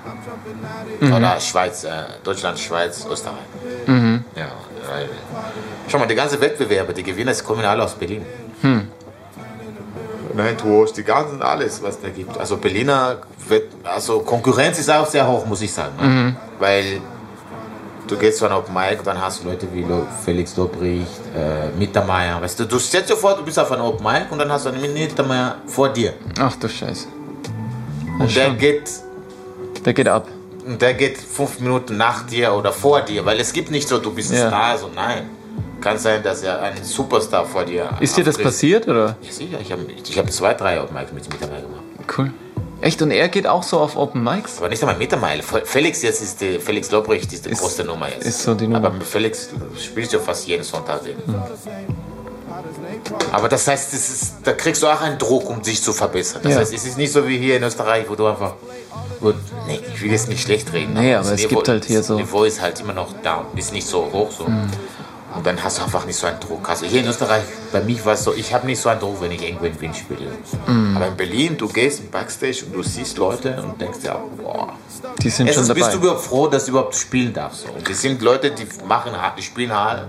[1.00, 1.90] Oder Schweiz, äh,
[2.24, 3.36] Deutschland, Schweiz, Österreich.
[4.34, 4.48] Ja,
[4.88, 5.08] weil,
[5.88, 8.24] schau mal, die ganzen Wettbewerbe, die Gewinner kommen alle aus Berlin.
[10.34, 12.36] Nein, Toast, die ganzen, alles, was da gibt.
[12.38, 13.18] Also Berliner,
[13.84, 15.94] also Konkurrenz ist auch sehr hoch, muss ich sagen.
[15.96, 16.36] ne?
[16.58, 17.00] Weil
[18.11, 19.85] du gehst zu einem Open Mic und dann hast du Leute wie
[20.25, 24.05] Felix Lobrecht, äh, Mittermeier, weißt du, du stellst dir vor, du bist auf einem Open
[24.05, 26.12] Mic und dann hast du einen Mittermeier vor dir.
[26.38, 27.07] Ach du Scheiße.
[28.18, 28.90] Und der geht
[29.85, 30.27] Der geht ab.
[30.66, 33.99] Und der geht fünf Minuten nach dir oder vor dir, weil es gibt nicht so,
[33.99, 34.49] du bist ein Ja.
[34.49, 35.31] Star, so nein.
[35.81, 39.16] Kann sein, dass er ein Superstar vor dir Ist dir das passiert oder?
[39.23, 39.59] Ja, sicher.
[39.62, 41.83] Ich habe ich hab zwei, drei Open Mics mit Mittermeier gemacht.
[42.18, 42.31] Cool.
[42.83, 43.03] Echt?
[43.03, 44.59] Und er geht auch so auf Open Mics?
[44.59, 45.43] Aber nicht einmal Mittermeier.
[45.64, 48.27] Felix jetzt ist die, Felix Lobrecht ist die Ist- große Nummer jetzt.
[48.27, 48.79] ist so die Nummer.
[48.87, 49.51] Aber mit Felix
[49.83, 51.03] spielst du fast jeden Sonntag.
[51.05, 51.16] Den.
[53.33, 56.40] Aber das heißt, das ist, da kriegst du auch einen Druck, um dich zu verbessern.
[56.43, 56.59] Das Ja.
[56.61, 58.55] heißt, es ist nicht so wie hier in Österreich, wo du einfach.
[59.21, 59.33] Wo,
[59.66, 60.95] nee, ich will jetzt nicht schlecht reden.
[60.95, 63.45] Nee, aber das es gibt halt hier so- Das Niveau ist halt immer noch down,
[63.57, 64.47] ist nicht so hoch so.
[65.35, 66.69] Und dann hast du einfach nicht so einen Druck.
[66.69, 69.21] Also hier in Österreich, bei mir war es so, ich habe nicht so einen Druck,
[69.21, 70.27] wenn ich irgendwo in Wien spiele.
[70.97, 74.75] Aber in Berlin, du gehst im Backstage und du siehst Leute und denkst ja, boah.
[75.23, 75.93] Die sind schon Erstens bist dabei.
[75.93, 77.66] du überhaupt froh, dass du überhaupt spielen darfst.
[77.69, 80.09] Und das sind Leute, die machen hart, die spielen hart.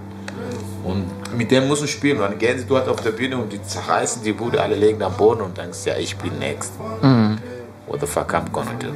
[0.84, 1.06] Und
[1.38, 2.18] mit denen musst du spielen.
[2.18, 5.02] Und dann gehen sie dort auf der Bühne und die zerreißen die Bude, alle legen
[5.04, 6.72] am Boden und denkst, ja, ich bin next.
[7.02, 7.38] Mhm.
[7.88, 8.88] What the fuck I'm gonna do?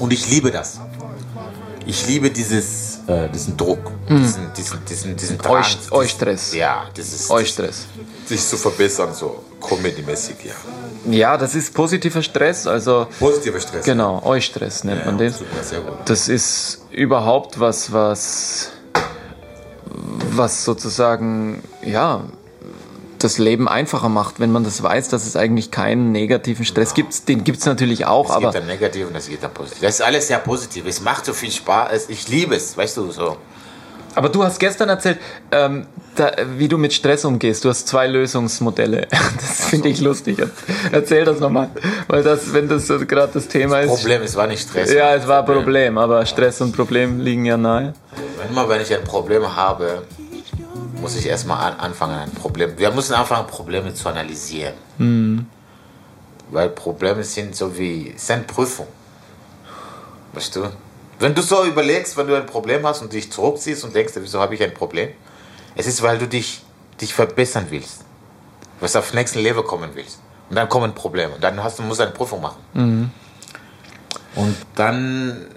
[0.00, 0.80] Und ich liebe das.
[1.86, 5.58] Ich liebe dieses, äh, diesen Druck, diesen, diesen, diesen, diesen Drang, Mhm.
[5.60, 6.54] Euch- Eustress.
[6.54, 7.86] Ja, dieses, Eustress.
[8.26, 10.54] sich zu verbessern, so comedy-mäßig, ja.
[11.10, 13.84] Ja, das ist positiver Stress, also Positiver Stress.
[13.84, 15.32] genau, Eustress nennt man Ja, den.
[15.32, 15.94] super, sehr gut.
[16.06, 18.70] Das ist überhaupt was, was,
[20.30, 22.22] was sozusagen, ja,
[23.18, 27.28] das Leben einfacher macht, wenn man das weiß, dass es eigentlich keinen negativen Stress gibt.
[27.28, 29.82] Den gibt es natürlich auch, Es aber gibt einen negativen, es gibt einen positiven.
[29.86, 30.84] Das ist alles sehr positiv.
[30.86, 31.90] Es macht so viel Spaß.
[31.92, 33.36] Es- Ich liebe es, weißt du, so.
[34.16, 35.18] Aber du hast gestern erzählt,
[35.50, 37.64] ähm, da, wie du mit Stress umgehst.
[37.64, 39.08] Du hast zwei Lösungsmodelle.
[39.36, 40.38] Das finde ich lustig.
[40.92, 41.70] Erzähl das nochmal,
[42.06, 43.88] weil das, wenn das so gerade das Thema ist.
[43.88, 44.92] Problem, es war nicht Stress.
[44.92, 47.94] Ja, es war ein Problem, aber Stress und Problem liegen ja nahe.
[48.48, 50.02] Immer wenn ich ein Problem habe,
[51.04, 52.78] muss ich erstmal an, anfangen, ein Problem.
[52.78, 54.72] Wir müssen anfangen, Probleme zu analysieren.
[56.50, 58.86] Weil Probleme sind so wie, sind Prüfung.
[60.32, 60.70] Weißt du?
[61.18, 64.40] Wenn du so überlegst, wenn du ein Problem hast und dich zurückziehst und denkst, wieso
[64.40, 65.10] habe ich ein Problem?
[65.76, 66.62] Es ist, weil du dich,
[66.98, 68.00] dich verbessern willst.
[68.80, 70.20] Was auf nächsten Level kommen willst.
[70.48, 71.34] Und dann kommen Probleme.
[71.34, 72.62] Und dann hast musst du eine Prüfung machen.
[74.36, 75.48] Und dann,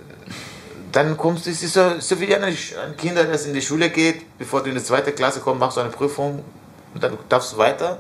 [0.98, 3.92] dann kommst du, es ist so, so wie ein, ein Kind, das in die Schule
[3.92, 6.44] geht, bevor du in die zweite Klasse kommst, machst du eine Prüfung
[6.92, 8.00] und dann darfst du weiter.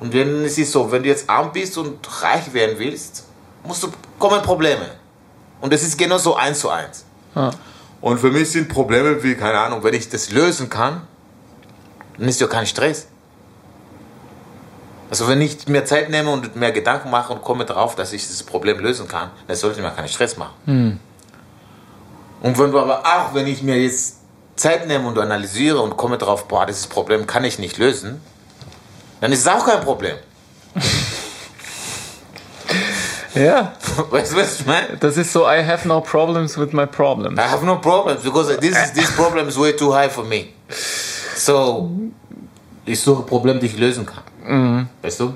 [0.00, 3.26] Und wenn es ist so, wenn du jetzt arm bist und reich werden willst,
[3.62, 4.86] musst du, kommen Probleme.
[5.60, 7.04] Und es ist genau so eins zu eins.
[7.36, 7.52] Ah.
[8.00, 11.02] Und für mich sind Probleme wie, keine Ahnung, wenn ich das lösen kann,
[12.18, 13.06] dann ist ja kein Stress.
[15.10, 18.22] Also wenn ich mehr Zeit nehme und mehr Gedanken mache und komme darauf, dass ich
[18.22, 20.54] dieses Problem lösen kann, dann sollte ich mir keinen Stress machen.
[22.42, 24.16] Und wenn du aber auch, wenn ich mir jetzt
[24.56, 28.20] Zeit nehme und analysiere und komme darauf, boah, dieses Problem kann ich nicht lösen,
[29.20, 30.16] dann ist es auch kein Problem.
[33.34, 33.72] Ja,
[34.10, 34.96] Weißt du, was ich meine?
[34.98, 37.38] das ist so, I have no problems with my problems.
[37.38, 40.46] I have no problems because this is, this problem is way too high for me.
[41.36, 41.90] So,
[42.84, 44.88] ich suche Probleme, die ich lösen kann.
[45.02, 45.34] Weißt du?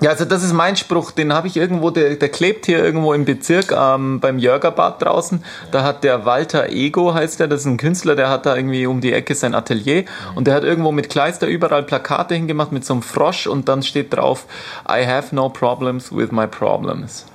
[0.00, 3.12] Ja, also das ist mein Spruch, den habe ich irgendwo, der, der klebt hier irgendwo
[3.14, 5.44] im Bezirk ähm, beim Jörgerbad draußen.
[5.72, 8.86] Da hat der Walter Ego, heißt der, das ist ein Künstler, der hat da irgendwie
[8.86, 10.04] um die Ecke sein Atelier
[10.36, 13.82] und der hat irgendwo mit Kleister überall Plakate hingemacht mit so einem Frosch und dann
[13.82, 14.46] steht drauf,
[14.88, 17.26] I have no problems with my problems.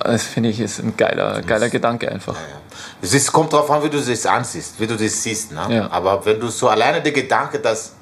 [0.00, 2.34] Das finde ich ist ein geiler, geiler Gedanke einfach.
[3.00, 5.52] Es ist, kommt darauf an, wie du das ansiehst, wie du das siehst.
[5.52, 5.66] Ne?
[5.68, 5.90] Ja.
[5.92, 7.92] Aber wenn du so alleine der Gedanke, dass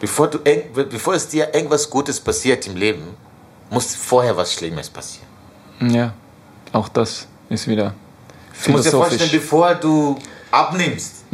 [0.00, 0.38] bevor, du,
[0.74, 3.16] bevor es dir irgendwas Gutes passiert im Leben,
[3.70, 5.26] muss vorher was Schlimmes passieren.
[5.80, 6.14] Ja,
[6.72, 7.94] auch das ist wieder
[8.64, 10.18] Du musst dir vorstellen, bevor du
[10.50, 11.24] abnimmst,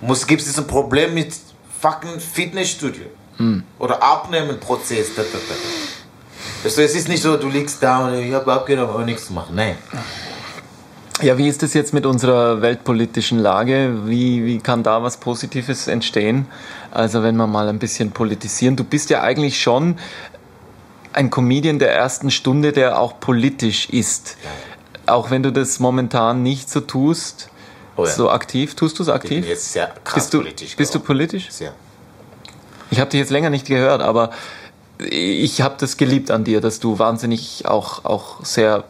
[0.00, 1.32] muss, gibt es ein Problem mit
[1.80, 3.06] fucking Fitnessstudio.
[3.38, 3.62] Hm.
[3.78, 5.08] Oder Abnehmen-Prozess.
[5.14, 9.32] Du, es ist nicht so, du liegst da und ich habe abgenommen, aber nichts zu
[9.32, 9.56] machen.
[9.56, 9.76] Nein.
[11.22, 14.00] Ja, wie ist es jetzt mit unserer weltpolitischen Lage?
[14.04, 16.46] Wie, wie kann da was Positives entstehen?
[16.90, 18.76] Also wenn wir mal ein bisschen politisieren.
[18.76, 19.98] Du bist ja eigentlich schon
[21.14, 24.36] ein Comedian der ersten Stunde, der auch politisch ist.
[25.06, 27.48] Auch wenn du das momentan nicht so tust,
[27.98, 28.10] Oh ja.
[28.10, 28.74] so aktiv.
[28.74, 29.48] Tust du es Ich bin aktiv?
[29.48, 30.76] jetzt sehr krass Bist du, politisch.
[30.76, 31.06] bist du geworden.
[31.06, 31.50] politisch?
[31.50, 31.72] Sehr.
[32.90, 34.30] Ich habe dich jetzt länger nicht gehört, aber
[34.98, 38.84] ich habe das geliebt an dir, dass du wahnsinnig auch, auch sehr,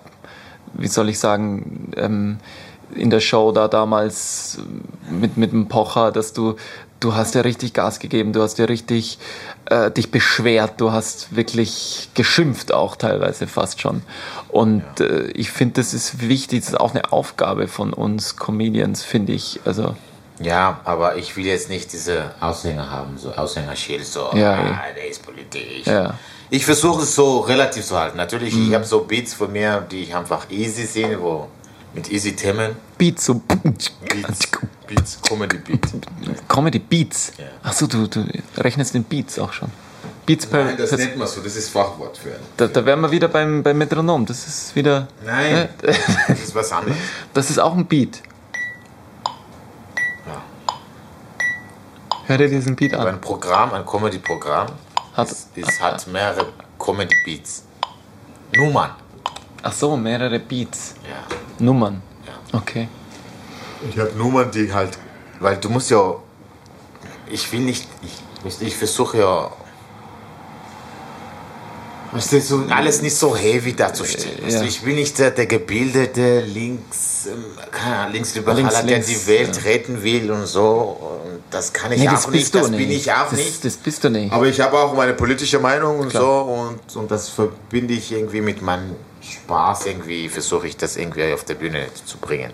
[0.79, 2.39] wie soll ich sagen, ähm,
[2.95, 4.59] in der Show da damals
[5.11, 6.57] mit, mit dem Pocher, dass du,
[7.01, 9.19] du hast ja richtig Gas gegeben, du hast ja richtig
[9.67, 14.03] äh, dich beschwert, du hast wirklich geschimpft auch teilweise fast schon.
[14.49, 19.03] Und äh, ich finde, das ist wichtig, das ist auch eine Aufgabe von uns Comedians,
[19.03, 19.61] finde ich.
[19.65, 19.97] Also,
[20.39, 24.81] Ja, aber ich will jetzt nicht diese Aushänger haben, so Aushängerschild, so, Ja, ah, ja.
[24.95, 25.87] der ist politisch.
[25.87, 26.15] ja.
[26.50, 28.16] Ich versuche es so relativ zu halten.
[28.16, 31.48] Natürlich, ich habe so Beats von mir, die einfach easy sind, wo
[31.94, 32.76] mit easy Themen.
[32.98, 33.90] Beats, so Beats,
[34.87, 35.80] Beats, Comedy Beat.
[36.46, 37.32] Comedy Beats.
[37.38, 37.44] Ja.
[37.68, 38.24] Achso, du, du
[38.59, 39.70] rechnest den Beats auch schon.
[40.24, 40.64] Beats per.
[40.64, 42.37] Nein, das per nennt man so, das ist Fachwort für.
[42.56, 44.24] da, da wären wir wieder beim, beim Metronom.
[44.26, 45.09] Das ist wieder.
[45.24, 45.94] Nein, Äh,
[46.28, 46.96] das ist was anderes.
[47.35, 48.22] Das ist auch ein Beat.
[50.26, 50.42] Ja.
[52.26, 53.06] Hör dir diesen Beat an.
[53.06, 54.68] ein Programm, ein Comedy-Programm,
[55.16, 56.46] Hat- es, es hat mehrere
[56.79, 57.64] Comedy-Beats.
[58.55, 58.90] Nummern.
[59.62, 60.94] Ach so, mehrere Beats.
[61.09, 61.24] Ja.
[61.64, 62.02] Nummern.
[62.26, 62.59] Ja.
[62.59, 62.88] Okay.
[63.90, 64.98] Ich habe Nummern, die halt.
[65.40, 66.14] Weil du musst ja.
[67.31, 67.87] Ich will nicht.
[68.02, 69.50] Ich, ich versuche ja.
[72.16, 73.76] Weißt du, so alles nicht so heavy.
[73.79, 74.00] Weißt
[74.48, 74.61] ja.
[74.61, 77.29] du, ich bin nicht der, der gebildete Links,
[77.70, 79.62] keine Ahnung, Linksliberaler, Links, der links, die Welt ja.
[79.62, 81.20] retten will und so.
[81.24, 82.40] Und das kann ich Nee, auch das nicht.
[82.42, 82.79] bist du Das nicht.
[82.79, 83.64] bin ich auch das, nicht.
[83.64, 84.33] Das bist du nicht.
[84.33, 86.22] Aber ich habe auch meine politische Meinung und Klar.
[86.22, 91.33] so und, und das verbinde ich irgendwie mit meinem Spaß irgendwie, versuche ich das irgendwie
[91.33, 92.52] auf der Bühne zu bringen.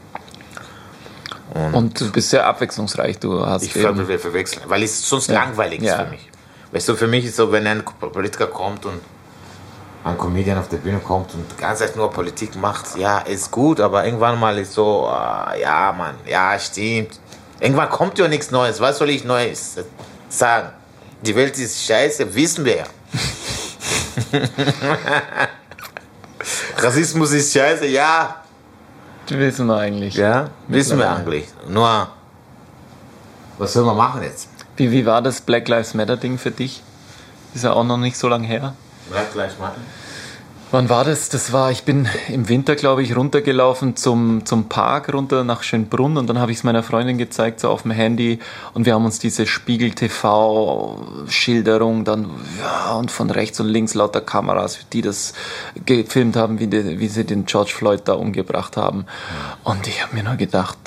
[1.72, 3.18] Und du bist sehr abwechslungsreich.
[3.18, 5.35] Du hast Ich verwechseln, weil es sonst Ja.
[5.44, 6.05] langweilig ist Ja.
[6.05, 6.31] für mich.
[6.72, 9.01] Weißt du, für mich ist so, wenn ein Politiker kommt und
[10.05, 13.51] ein Comedian auf der Bühne kommt und die ganze Zeit nur Politik macht, ja, ist
[13.51, 17.21] gut, aber irgendwann mal ist so, ah, ja, Mann, ja, stimmt.
[17.61, 18.81] Irgendwann kommt ja nichts Neues.
[18.81, 19.77] Was soll ich Neues
[20.29, 20.71] sagen?
[21.25, 22.85] Die Welt ist scheiße, wissen wir ja.
[26.79, 28.43] Rassismus ist scheiße, ja.
[29.29, 30.15] Wissen wir eigentlich.
[30.15, 31.47] Ja, wissen wir eigentlich.
[31.69, 32.09] Nur,
[33.59, 34.49] was sollen wir machen jetzt?
[34.77, 36.83] Wie, wie war das Black Lives Matter Ding für dich?
[37.55, 38.75] Ist ja auch noch nicht so lange her.
[39.11, 39.83] Bleib gleich machen.
[40.73, 41.29] Wann war das?
[41.29, 46.17] Das war, ich bin im Winter, glaube ich, runtergelaufen zum, zum Park, runter nach Schönbrunn
[46.17, 48.38] und dann habe ich es meiner Freundin gezeigt, so auf dem Handy
[48.73, 54.79] und wir haben uns diese Spiegel-TV-Schilderung dann, ja, und von rechts und links lauter Kameras,
[54.95, 55.35] die das
[55.85, 59.05] gefilmt haben, wie, die, wie sie den George Floyd da umgebracht haben.
[59.65, 60.79] Und ich habe mir nur gedacht,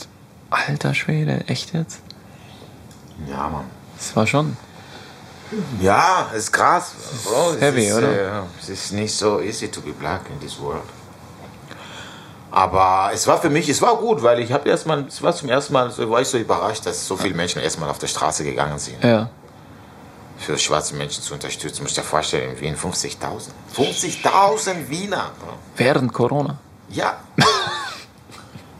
[0.49, 2.01] alter Schwede, echt jetzt?
[3.29, 3.65] Ja, Mann.
[3.97, 4.57] Das war schon.
[5.81, 6.91] Ja, ist krass.
[7.23, 8.11] Bro, es heavy, ist, oder?
[8.39, 10.81] Äh, es ist nicht so easy to be black in this world.
[12.51, 15.49] Aber es war für mich, es war gut, weil ich habe erstmal, es war zum
[15.49, 18.43] ersten Mal, so war ich so überrascht, dass so viele Menschen erstmal auf der Straße
[18.45, 19.29] gegangen sind, Ja.
[20.37, 21.81] für schwarze Menschen zu unterstützen.
[21.83, 23.49] Muss ich dir vorstellen, in Wien 50.000.
[23.75, 25.31] 50.000 Wiener.
[25.39, 25.53] Bro.
[25.75, 26.57] Während Corona.
[26.89, 27.17] Ja.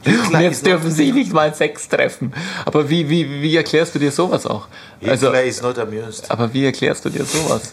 [0.06, 2.32] Und jetzt dürfen sie nicht mal Sex treffen.
[2.64, 4.68] Aber wie, wie, wie erklärst du dir sowas auch?
[5.06, 6.30] Also, Hitler is not amused.
[6.30, 7.72] aber wie erklärst du dir sowas?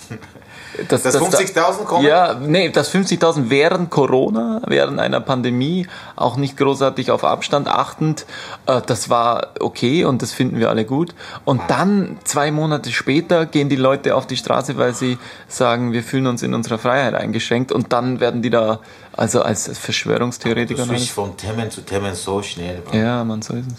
[0.89, 2.04] Dass, Dass dass da- 50.000 kommen?
[2.08, 8.26] Ja, nee, dass 50.000 während Corona, während einer Pandemie, auch nicht großartig auf Abstand achtend,
[8.65, 11.13] äh, das war okay und das finden wir alle gut.
[11.46, 16.02] Und dann, zwei Monate später, gehen die Leute auf die Straße, weil sie sagen, wir
[16.02, 18.80] fühlen uns in unserer Freiheit eingeschränkt und dann werden die da,
[19.15, 20.84] also als Du Verschwörungstheoretiker.
[20.89, 21.10] alles.
[21.10, 22.82] von Themen zu Themen so schnell.
[22.82, 22.97] Bro.
[22.97, 23.73] Ja, man, so ist es.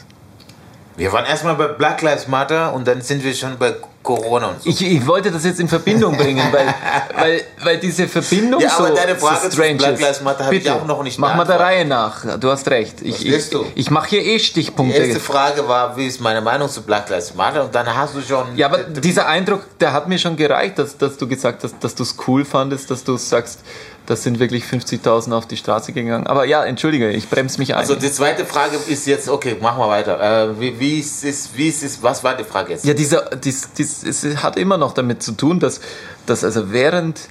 [0.97, 4.62] Wir waren erstmal bei Black Lives Matter und dann sind wir schon bei Corona und
[4.62, 4.70] so.
[4.70, 6.73] Ich, ich wollte das jetzt in Verbindung bringen, weil,
[7.18, 9.99] weil, weil diese Verbindung Ja, so, aber deine Frage so zu strange Black.
[10.01, 11.59] Lives Matter habe ich auch noch nicht Mach mal der.
[11.59, 12.38] Reihe nach.
[12.38, 13.03] Du hast recht.
[13.03, 13.66] Ich, ich, du?
[13.75, 14.97] ich mache hier eh Die Stichpunkte.
[14.99, 17.64] erste Frage war, wie ist meine Meinung zu Black Lives Matter?
[17.64, 18.57] Und dann hast du schon.
[18.57, 21.97] Ja, aber dieser Eindruck, der hat mir schon gereicht, dass, dass du gesagt hast, dass
[21.97, 23.59] du es cool fandest, dass du sagst,
[24.07, 26.27] das sind wirklich 50.000 auf die Straße gegangen.
[26.27, 27.81] Aber ja, entschuldige, ich bremse mich ein.
[27.81, 30.21] Also die zweite Frage ist jetzt, okay, machen wir weiter.
[30.51, 32.85] Äh, wie, wie ist es, wie ist es, was war die Frage jetzt?
[32.85, 35.81] Ja, dieser, dies, dies, es hat immer noch damit zu tun, dass,
[36.27, 37.29] dass also während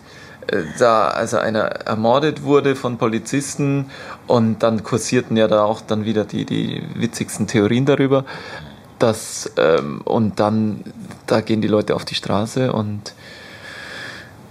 [0.48, 3.92] äh, da also einer ermordet wurde von Polizisten
[4.26, 8.26] und dann kursierten ja da auch dann wieder die, die witzigsten Theorien darüber,
[8.98, 10.84] dass ähm, und dann
[11.28, 13.14] da gehen die Leute auf die Straße und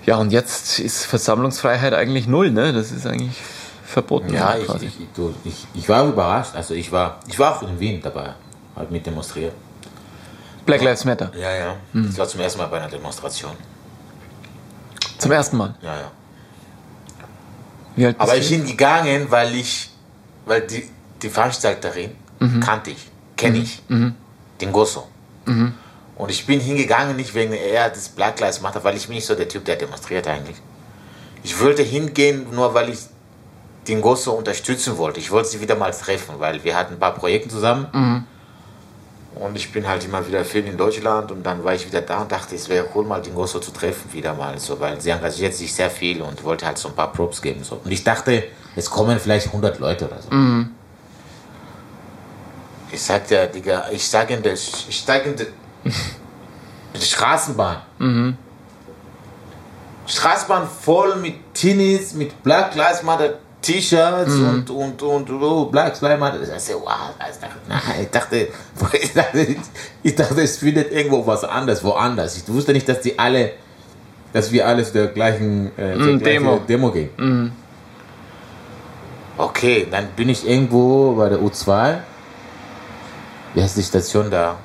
[0.07, 2.73] ja und jetzt ist Versammlungsfreiheit eigentlich null, ne?
[2.73, 3.37] Das ist eigentlich
[3.85, 4.33] verboten.
[4.33, 6.55] Ja, ich, ich, du, ich, ich war überrascht.
[6.55, 8.35] Also ich war, ich war auch in Wien dabei,
[8.75, 9.53] halt mit demonstriert.
[10.65, 11.31] Black Lives Matter.
[11.35, 11.77] Ja, ja.
[11.93, 12.09] Hm.
[12.11, 13.53] Ich war zum ersten Mal bei einer Demonstration.
[15.19, 15.75] Zum ersten Mal.
[15.83, 16.11] Ja, ja.
[17.97, 19.91] Wie alt Aber ich bin gegangen, weil ich,
[20.47, 20.89] weil die,
[21.21, 22.13] die Veranstalterin
[22.61, 25.07] kannte ich, kenne ich, den Gosso.
[26.17, 29.27] Und ich bin hingegangen, nicht wegen eher des Black Lives Matter, weil ich bin nicht
[29.27, 30.57] so der Typ, der demonstriert eigentlich.
[31.43, 32.99] Ich wollte hingehen, nur weil ich
[33.89, 35.19] den Gosso unterstützen wollte.
[35.19, 38.27] Ich wollte sie wieder mal treffen, weil wir hatten ein paar Projekte zusammen.
[39.35, 42.21] Und ich bin halt immer wieder viel in Deutschland und dann war ich wieder da
[42.21, 45.09] und dachte, es wäre cool, mal den Gosso zu treffen wieder mal, so, weil sie
[45.09, 47.65] engagiert sich sehr viel und wollte halt so ein paar Props geben.
[47.65, 47.81] So.
[47.83, 48.45] Und ich dachte,
[48.77, 50.29] es kommen vielleicht 100 Leute oder so.
[52.93, 55.47] Ich sagte, ja, Digga, ich steige in der, ich steige in der,
[55.85, 55.93] in
[56.95, 57.77] der Straßenbahn.
[60.07, 66.21] Straßenbahn voll mit Teenies, mit Black Lives Matter T-Shirts und, und, und, oh, Black Lives
[66.21, 66.43] Matter.
[66.43, 67.15] Ich dachte, wow,
[68.01, 68.49] ich dachte,
[69.01, 69.57] ich dachte,
[70.03, 72.37] ich dachte, es findet irgendwo was anderes, woanders.
[72.37, 73.53] Ich wusste nicht, dass die alle,
[74.33, 76.61] dass wir alle zu der gleichen äh, zur gleichen Demo.
[76.69, 77.53] Demo gehen.
[79.39, 81.99] Okay, dann bin ich irgendwo bei der U2.
[83.55, 84.57] Wie heißt die Station da?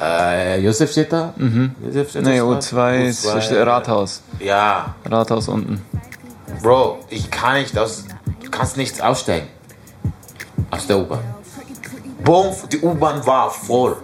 [0.00, 1.34] Äh, Josef steht da?
[1.36, 1.72] Mhm.
[1.84, 2.44] Josef steht Nee, da?
[2.44, 4.22] U2 ist Rathaus.
[4.38, 5.80] Ja, Rathaus unten.
[6.62, 8.04] Bro, ich kann nicht aus.
[8.42, 9.46] Du kannst nichts aussteigen.
[10.70, 11.20] Aus der U-Bahn.
[12.24, 13.96] Boom, die U-Bahn war voll.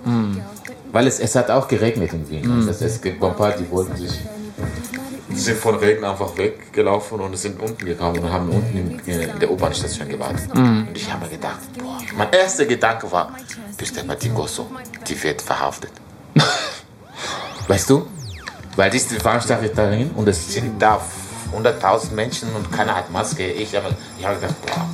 [0.92, 2.64] Weil es, es hat auch geregnet in Wien.
[2.66, 4.20] Das heißt, es gibt ein paar, die wollten sich.
[5.36, 9.50] Die sind von Regen einfach weggelaufen und sind unten gekommen und haben unten in, der
[9.50, 10.50] U-Bahn-Station gewartet.
[10.54, 13.36] Und ich habe mir gedacht, boah, mein erster Gedanke war,
[13.76, 14.70] bist der Batingoso,
[15.06, 15.92] die wird verhaftet.
[17.68, 18.06] weißt du?
[18.76, 21.02] Weil die ist die Veranstalterin und es sind da
[21.54, 23.46] 100.000 Menschen und keiner hat Maske.
[23.46, 24.88] Ich habe ich habe gedacht, boah,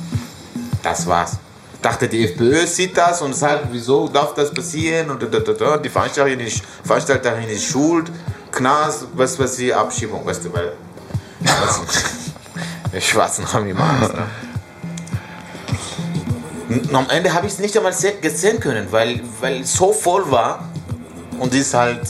[0.81, 1.37] das war's.
[1.73, 5.09] Ich dachte, die FPÖ sieht das und sagt, wieso darf das passieren?
[5.09, 5.77] Und da, da, da.
[5.77, 8.11] die Veranstalterin ist, Veranstalterin ist schuld,
[8.53, 10.73] Knast, was weiß ich, Abschiebung, weißt du, weil.
[12.95, 14.13] Die Schwarzen haben immer Angst.
[14.13, 14.23] Ne?
[16.69, 19.91] Und am Ende habe ich es nicht einmal se- sehen können, weil, weil es so
[19.91, 20.63] voll war
[21.39, 22.01] und die ist halt,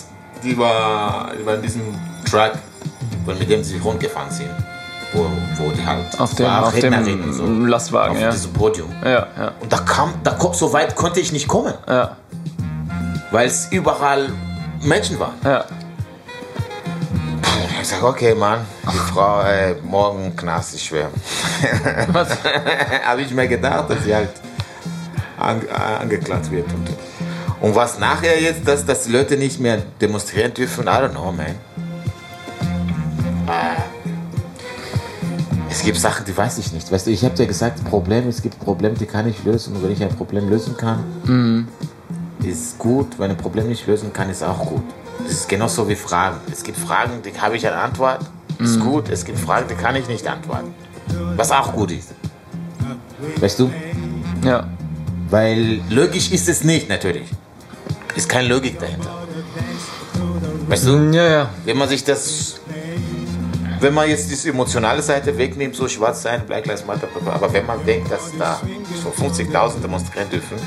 [0.43, 1.81] die war, die war in diesem
[2.29, 2.51] Truck,
[3.25, 4.49] mit dem sie rundgefahren sind.
[5.13, 5.25] wo,
[5.57, 8.31] wo die halt Auf dem, auf dem so, Lastwagen, auf ja.
[8.31, 8.91] diesem Podium.
[9.03, 12.15] Ja, ja, Und da kam, da, so weit konnte ich nicht kommen, ja,
[13.31, 14.29] weil es überall
[14.81, 15.35] Menschen waren.
[15.43, 15.63] ja.
[17.83, 21.09] Ich sag, okay, Mann, die Frau, äh, morgen Knast ist schwer.
[22.13, 22.29] Was?
[23.03, 24.29] Habe ich mir gedacht, dass sie halt
[25.37, 25.59] an,
[25.99, 26.65] angeklagt wird.
[26.71, 26.87] Und,
[27.59, 31.29] und was nachher jetzt, dass, dass die Leute nicht mehr demonstrieren dürfen, I don't know,
[31.33, 31.55] man.
[33.47, 33.75] Ah.
[35.69, 36.89] Es gibt Sachen, die weiß ich nicht.
[36.89, 39.75] Weißt du, ich habe dir gesagt, Problem, es gibt Probleme, die kann ich lösen.
[39.75, 41.67] Und wenn ich ein Problem lösen kann,
[42.41, 43.19] ist gut.
[43.19, 44.83] Wenn ich ein Problem nicht lösen kann, ist auch gut.
[45.19, 46.37] Das ist genauso wie Fragen.
[46.51, 48.21] Es gibt Fragen, die habe ich eine Antwort,
[48.59, 49.09] ist gut.
[49.09, 50.73] Es gibt Fragen, die kann ich nicht antworten.
[51.35, 52.13] Was auch gut ist.
[53.37, 53.71] Weißt du?
[54.43, 54.67] Ja,
[55.29, 57.27] Weil logisch ist es nicht, natürlich.
[58.15, 59.09] Ist keine Logik dahinter.
[60.67, 60.97] Weißt du?
[61.11, 61.49] ja, ja.
[61.65, 62.59] Wenn man sich das.
[63.79, 67.65] Wenn man jetzt diese emotionale Seite wegnimmt, so schwarz sein, Black Lives Matter, aber wenn
[67.65, 68.61] man denkt, dass da
[69.01, 70.57] so 50.000 demonstrieren dürfen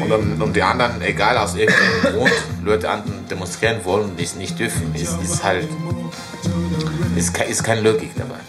[0.00, 2.32] und, dann, und die anderen, egal aus irgendeinem Grund,
[2.64, 5.68] Leute anderen demonstrieren wollen und es nicht dürfen, ist, ist halt.
[7.16, 8.40] Ist, ist keine Logik dabei.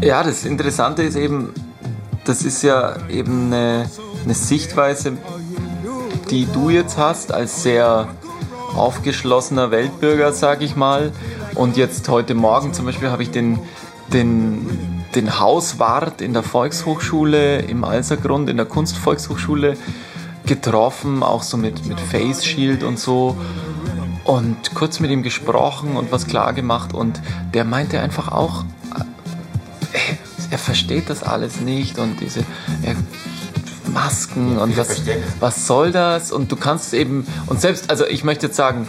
[0.00, 1.52] Ja, das Interessante ist eben,
[2.24, 3.90] das ist ja eben eine,
[4.24, 5.14] eine Sichtweise,
[6.30, 8.08] die du jetzt hast als sehr
[8.74, 11.12] aufgeschlossener Weltbürger, sag ich mal.
[11.54, 13.58] Und jetzt heute Morgen zum Beispiel habe ich den,
[14.12, 19.76] den, den Hauswart in der Volkshochschule im Alsergrund, in der Kunstvolkshochschule
[20.46, 23.36] getroffen, auch so mit, mit Face Shield und so.
[24.24, 26.94] Und kurz mit ihm gesprochen und was klar gemacht.
[26.94, 27.20] Und
[27.52, 28.64] der meinte einfach auch,
[30.50, 32.40] er versteht das alles nicht und diese
[32.82, 32.96] er,
[33.92, 35.02] Masken und was,
[35.40, 36.32] was soll das?
[36.32, 38.88] Und du kannst eben, und selbst, also ich möchte jetzt sagen,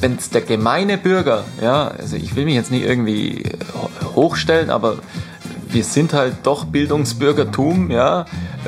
[0.00, 3.44] wenn es der gemeine Bürger, ja, also ich will mich jetzt nicht irgendwie
[3.74, 4.98] ho- hochstellen, aber
[5.74, 8.26] wir sind halt doch Bildungsbürgertum, ja,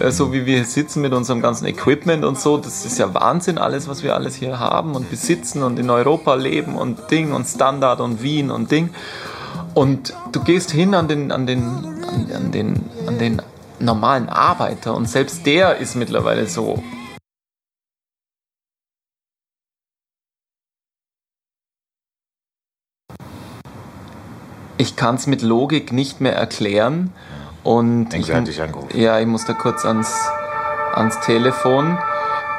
[0.09, 3.59] so wie wir hier sitzen mit unserem ganzen Equipment und so, das ist ja Wahnsinn,
[3.59, 7.47] alles, was wir alles hier haben und besitzen und in Europa leben und Ding und
[7.47, 8.90] Standard und Wien und Ding.
[9.73, 13.42] Und du gehst hin an den, an den, an, an den, an den
[13.79, 16.83] normalen Arbeiter und selbst der ist mittlerweile so.
[24.87, 27.12] Ich kann es mit Logik nicht mehr erklären
[27.64, 28.88] und ich, angerufen?
[28.94, 30.14] ja, ich muss da kurz ans,
[30.94, 31.99] ans Telefon.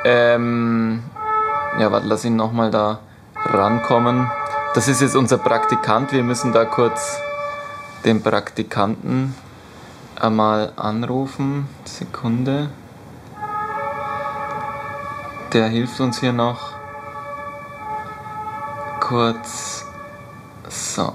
[0.03, 1.03] Ähm,
[1.79, 2.99] ja, warte, lass ihn nochmal da
[3.45, 4.29] rankommen.
[4.75, 6.11] Das ist jetzt unser Praktikant.
[6.11, 7.17] Wir müssen da kurz
[8.03, 9.33] den Praktikanten
[10.19, 11.69] einmal anrufen.
[11.85, 12.67] Sekunde.
[15.53, 16.73] Der hilft uns hier noch
[18.99, 19.85] kurz.
[20.67, 21.13] So,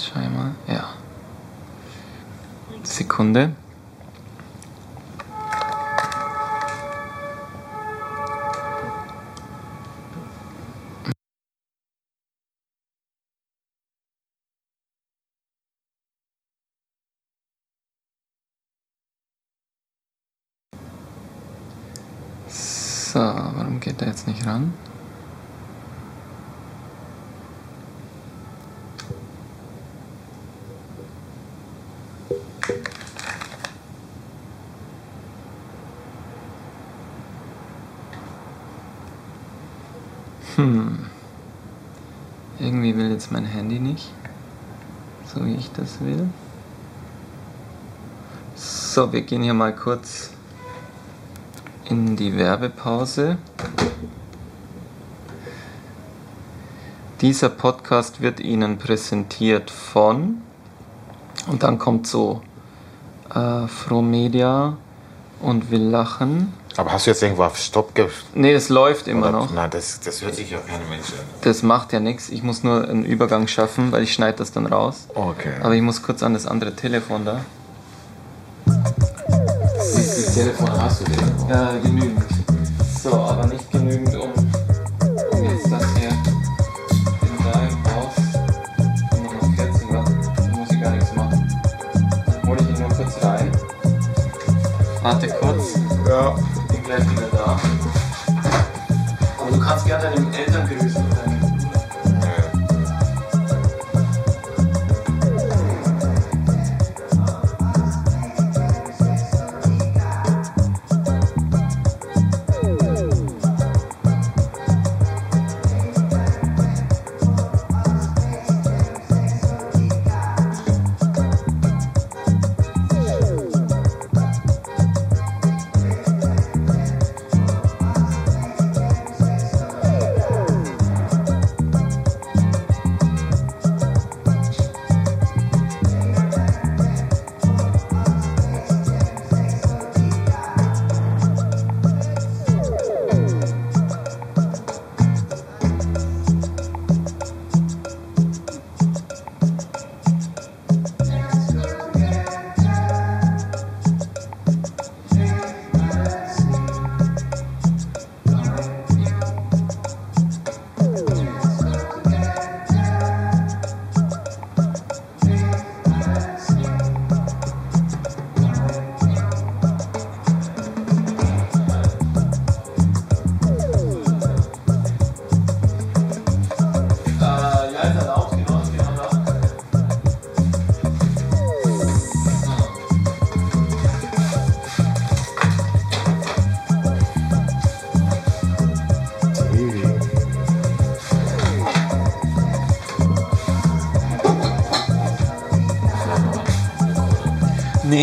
[0.00, 0.54] ich mal.
[0.66, 0.88] Ja.
[2.82, 3.54] Sekunde.
[23.12, 24.72] So, warum geht er jetzt nicht ran?
[40.56, 41.06] Hm.
[42.58, 44.10] Irgendwie will jetzt mein Handy nicht,
[45.32, 46.28] so wie ich das will.
[48.56, 50.30] So, wir gehen hier mal kurz
[51.84, 53.38] in die Werbepause.
[57.20, 60.42] Dieser Podcast wird Ihnen präsentiert von
[61.46, 62.42] und dann kommt so
[63.32, 64.76] äh, Frohmedia
[65.40, 66.52] und will lachen.
[66.76, 69.52] Aber hast du jetzt irgendwo auf Stopp ge Nee, es läuft immer oder- noch.
[69.52, 71.24] Nein, das, das hört sich ja kein Mensch an.
[71.42, 72.30] Das macht ja nichts.
[72.30, 75.06] Ich muss nur einen Übergang schaffen, weil ich schneide das dann raus.
[75.14, 75.52] Okay.
[75.62, 77.40] Aber ich muss kurz an das andere Telefon da.
[78.64, 81.32] Wie viel Telefon hast du denn?
[81.48, 82.22] Ja, genügend.
[83.02, 84.30] So, aber nicht genügend, um
[96.96, 97.58] gleich wieder da.
[99.38, 100.31] Aber du kannst gerne deine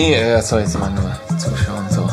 [0.01, 2.07] Nee, er soll jetzt mal nur zuschauen, so.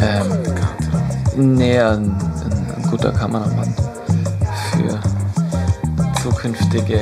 [0.00, 3.74] Ähm, nee, ein, ein, ein guter Kameramann
[4.72, 4.98] für
[6.22, 7.00] zukünftige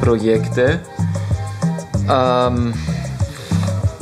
[0.00, 0.80] Projekte.
[2.08, 2.72] Ähm,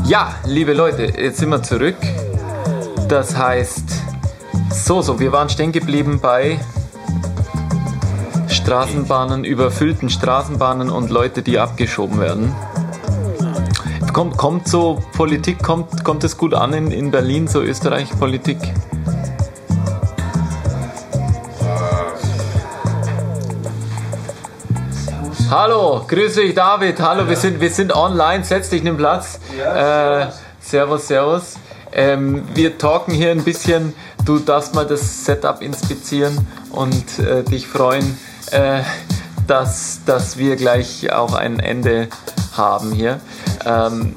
[0.04, 1.96] ja, liebe Leute, jetzt sind wir zurück.
[3.08, 3.82] Das heißt,
[4.70, 6.60] so, so, wir waren stehen geblieben bei
[8.46, 12.54] Straßenbahnen, überfüllten Straßenbahnen und Leute, die abgeschoben werden.
[14.12, 18.58] Kommt, kommt so Politik, kommt, kommt es gut an in, in Berlin, so Österreich-Politik?
[25.48, 27.00] Hallo, grüß dich David.
[27.00, 28.42] Hallo, wir, sind, wir sind online.
[28.42, 29.38] Setz dich, nimm Platz.
[29.58, 30.26] äh,
[30.60, 31.54] servus, servus.
[31.92, 33.94] Ähm, wir talken hier ein bisschen.
[34.24, 38.18] Du darfst mal das Setup inspizieren und äh, dich freuen,
[38.50, 38.82] äh,
[39.46, 42.08] dass, dass wir gleich auch ein Ende
[42.56, 43.20] haben hier.
[43.64, 44.14] Ähm,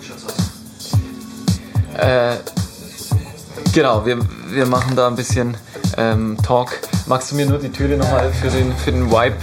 [1.97, 2.35] äh,
[3.73, 5.55] genau, wir, wir machen da ein bisschen
[5.97, 6.79] ähm, Talk.
[7.05, 9.35] Magst du mir nur die Türe nochmal für den, für den Vibe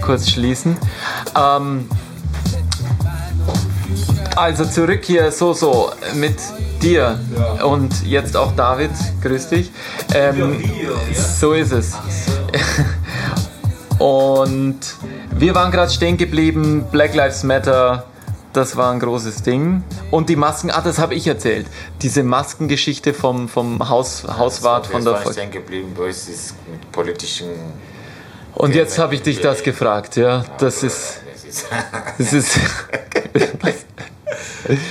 [0.00, 0.76] kurz schließen?
[1.36, 1.88] Ähm,
[4.36, 6.36] also zurück hier so so mit
[6.80, 7.18] dir
[7.62, 8.90] und jetzt auch David,
[9.22, 9.70] grüß dich.
[10.14, 10.62] Ähm,
[11.12, 11.92] so ist es.
[13.98, 14.78] und
[15.36, 18.04] wir waren gerade stehen geblieben, Black Lives Matter,
[18.52, 19.82] das war ein großes Ding.
[20.10, 21.66] Und die Masken, ah, das habe ich erzählt.
[22.02, 26.54] Diese Maskengeschichte vom, vom Haus, Hauswart von der Jetzt war stehen geblieben, wo es ist
[26.70, 27.48] mit politischen.
[28.54, 30.44] Und jetzt habe ich dich das gefragt, ja.
[30.58, 31.20] Das ist,
[32.18, 32.58] das ist,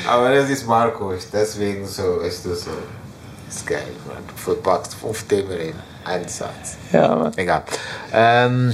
[0.08, 2.72] Aber das ist Marco, deswegen so ist das so.
[3.48, 4.18] Ist geil, man.
[4.28, 5.74] Du verpackst fünf Themen in
[6.06, 6.78] einen Satz.
[6.92, 7.32] ja, Mann.
[7.36, 7.64] Egal.
[8.14, 8.74] Ähm,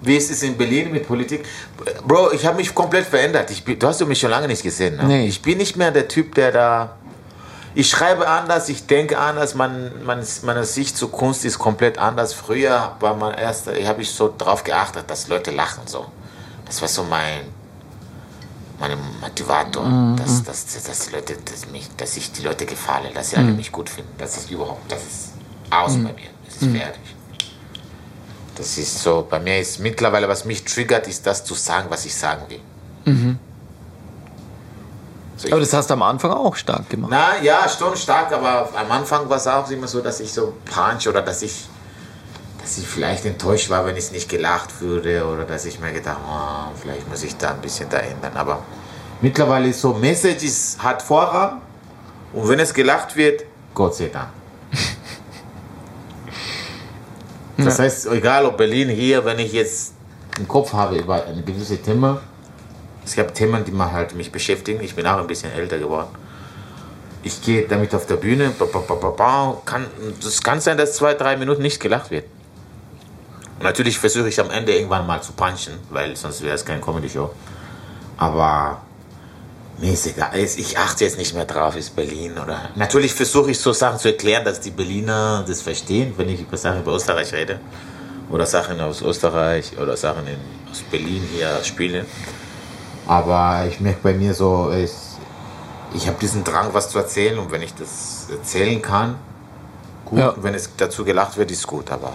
[0.00, 1.44] wie ist es in Berlin mit Politik?
[2.06, 3.50] Bro, ich habe mich komplett verändert.
[3.50, 4.96] Ich du hast mich schon lange nicht gesehen.
[4.96, 5.04] Ne?
[5.04, 5.26] Nee.
[5.26, 6.96] Ich bin nicht mehr der Typ, der da.
[7.74, 12.32] Ich schreibe anders, ich denke anders, man, man, meine Sicht zur Kunst ist komplett anders.
[12.32, 16.06] Früher war mein erster, habe ich so drauf geachtet, dass Leute lachen so.
[16.64, 17.40] Das war so mein,
[18.78, 23.30] mein Motivator, dass, dass, dass, die Leute, dass, mich, dass ich die Leute gefalle, dass
[23.30, 24.12] sie alle mich gut finden.
[24.16, 25.32] Das ist überhaupt, das ist
[25.70, 26.30] aus bei mir.
[26.46, 27.15] Das ist fertig.
[28.56, 32.04] Das ist so, bei mir ist mittlerweile, was mich triggert, ist das zu sagen, was
[32.06, 32.60] ich sagen will.
[35.36, 37.10] So, ich, Aber das hast du am Anfang auch stark gemacht.
[37.12, 40.54] na ja, schon stark, aber am Anfang war es auch immer so, dass ich so
[40.64, 41.66] punch oder dass ich,
[42.62, 46.18] dass ich vielleicht enttäuscht war, wenn ich nicht gelacht würde oder dass ich mir gedacht,
[46.26, 48.32] oh, vielleicht muss ich da ein bisschen da ändern.
[48.34, 48.60] Aber
[49.20, 51.60] mittlerweile ist so, Message ist, hat Vorrang
[52.32, 53.44] und wenn es gelacht wird,
[53.74, 54.28] Gott sei Dank.
[57.56, 59.94] Das heißt, egal ob Berlin hier, wenn ich jetzt
[60.38, 62.20] im Kopf habe über eine gewisse Thema,
[63.04, 64.80] es gab Themen, die mich halt mich beschäftigen.
[64.82, 66.08] Ich bin auch ein bisschen älter geworden.
[67.22, 68.50] Ich gehe damit auf der Bühne.
[68.58, 69.86] Ba, ba, ba, kann,
[70.22, 72.24] das kann sein, dass zwei, drei Minuten nicht gelacht wird.
[73.58, 76.80] Und natürlich versuche ich am Ende irgendwann mal zu punchen, weil sonst wäre es keine
[76.80, 77.30] Comedy-Show.
[78.18, 78.82] Aber
[79.78, 80.30] mir ist egal.
[80.38, 82.70] Ich achte jetzt nicht mehr drauf, ist Berlin oder.
[82.76, 86.56] Natürlich versuche ich so Sachen zu erklären, dass die Berliner das verstehen, wenn ich über
[86.56, 87.60] Sachen über Österreich rede.
[88.30, 90.38] Oder Sachen aus Österreich oder Sachen in,
[90.70, 92.06] aus Berlin hier spiele.
[93.06, 94.90] Aber ich merke bei mir so, ich,
[95.94, 99.16] ich habe diesen Drang, was zu erzählen und wenn ich das erzählen kann,
[100.04, 100.18] gut.
[100.18, 100.30] Ja.
[100.30, 101.92] Und wenn es dazu gelacht wird, ist gut.
[101.92, 102.14] Aber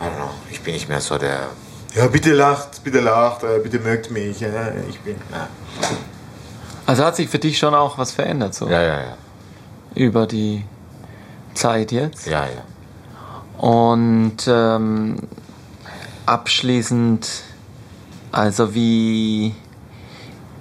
[0.00, 1.48] I don't know, ich bin nicht mehr so der.
[1.94, 4.40] Ja, bitte lacht, bitte lacht, äh, bitte mögt mich.
[4.40, 4.48] ja,
[4.88, 5.14] Ich bin.
[5.30, 5.48] Ja,
[6.86, 9.00] Also hat sich für dich schon auch was verändert, so ja, ja.
[9.00, 9.16] ja.
[9.94, 10.64] über die
[11.54, 12.26] Zeit jetzt.
[12.26, 12.64] ja, ja.
[13.56, 15.16] Und ähm,
[16.26, 17.28] abschließend,
[18.32, 19.54] also wie.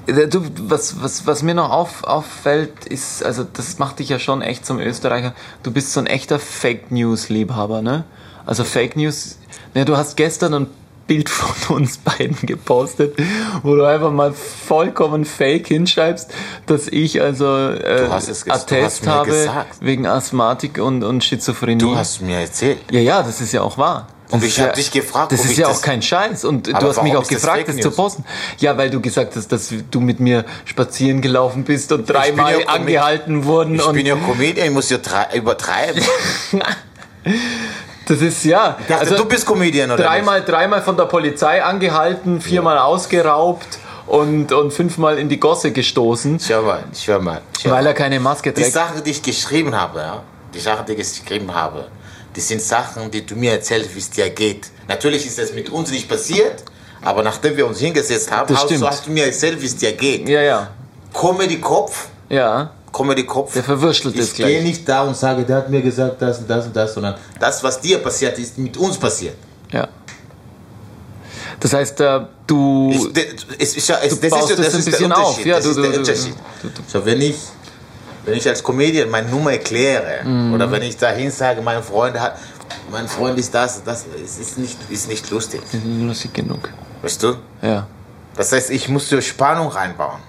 [0.05, 4.41] Du, was, was, was mir noch auf, auffällt, ist, also das macht dich ja schon
[4.41, 5.33] echt zum Österreicher.
[5.63, 8.03] Du bist so ein echter Fake News-Liebhaber, ne?
[8.45, 9.37] Also Fake News.
[9.73, 10.67] Ne, du hast gestern ein
[11.07, 13.15] Bild von uns beiden gepostet,
[13.61, 16.31] wo du einfach mal vollkommen fake hinschreibst,
[16.65, 19.75] dass ich also äh, Attest habe gesagt.
[19.81, 21.79] wegen Asthmatik und, und Schizophrenie.
[21.79, 22.79] Du hast mir erzählt.
[22.91, 24.07] Ja, ja, das ist ja auch wahr.
[24.25, 26.45] Das Und ich ja, hab dich gefragt, Das ist ja das- auch kein Scheiß.
[26.45, 28.23] Und du hast mich auch das gefragt, Fake das zu posten.
[28.57, 32.67] Ja, weil du gesagt hast, dass du mit mir spazieren gelaufen bist und dreimal ja
[32.67, 33.75] angehalten wurden.
[33.75, 34.97] Ich bin ja Comedian, ich muss ja
[35.35, 36.01] übertreiben.
[38.07, 38.77] das ist ja.
[38.87, 40.03] Dachte, also du bist Comedian, oder?
[40.03, 46.39] dreimal, dreimal von der Polizei angehalten, viermal ausgeraubt und, und fünfmal in die Gosse gestoßen?
[46.39, 47.41] Schau mal, schau mal.
[47.61, 48.73] Schau weil er keine Maske Die trägt.
[48.73, 50.23] Sachen, die ich geschrieben habe, ja,
[50.53, 51.87] die Sachen, die ich geschrieben habe,
[52.35, 54.67] die sind Sachen, die du mir erzählst, wie es dir geht.
[54.87, 56.63] Natürlich ist das mit uns nicht passiert,
[57.01, 60.27] aber nachdem wir uns hingesetzt haben, hast, hast du mir erzählt, wie es dir geht.
[60.27, 60.67] Ja, ja.
[61.13, 63.53] Comedy-Kopf, Ja, Comedy-Kopf.
[63.53, 64.49] der verwurschtelt es Ich gleich.
[64.49, 67.15] gehe nicht da und sage, der hat mir gesagt das und das und das, sondern
[67.39, 69.35] das, was dir passiert ist, mit uns passiert.
[69.71, 69.87] Ja.
[71.59, 72.91] Das heißt, äh, du.
[72.93, 75.11] Ich, de- es, ist ja- es, Du das baust ist, das das ein ist bisschen
[75.11, 75.45] auf.
[75.45, 76.33] Ja, das du- ist du- der Unterschied.
[76.87, 77.35] So, wenn ich,
[78.25, 80.53] wenn ich als Comedian meine Nummer erkläre Mhm.
[80.53, 82.37] oder wenn ich dahin sage, mein Freund hat,
[82.91, 85.61] mein Freund ist das, das ist nicht, ist nicht lustig.
[85.63, 86.69] Das ist nicht lustig genug.
[87.01, 87.35] Weißt du?
[87.61, 87.87] Ja.
[88.35, 90.19] Das heißt, ich muss so Spannung reinbauen.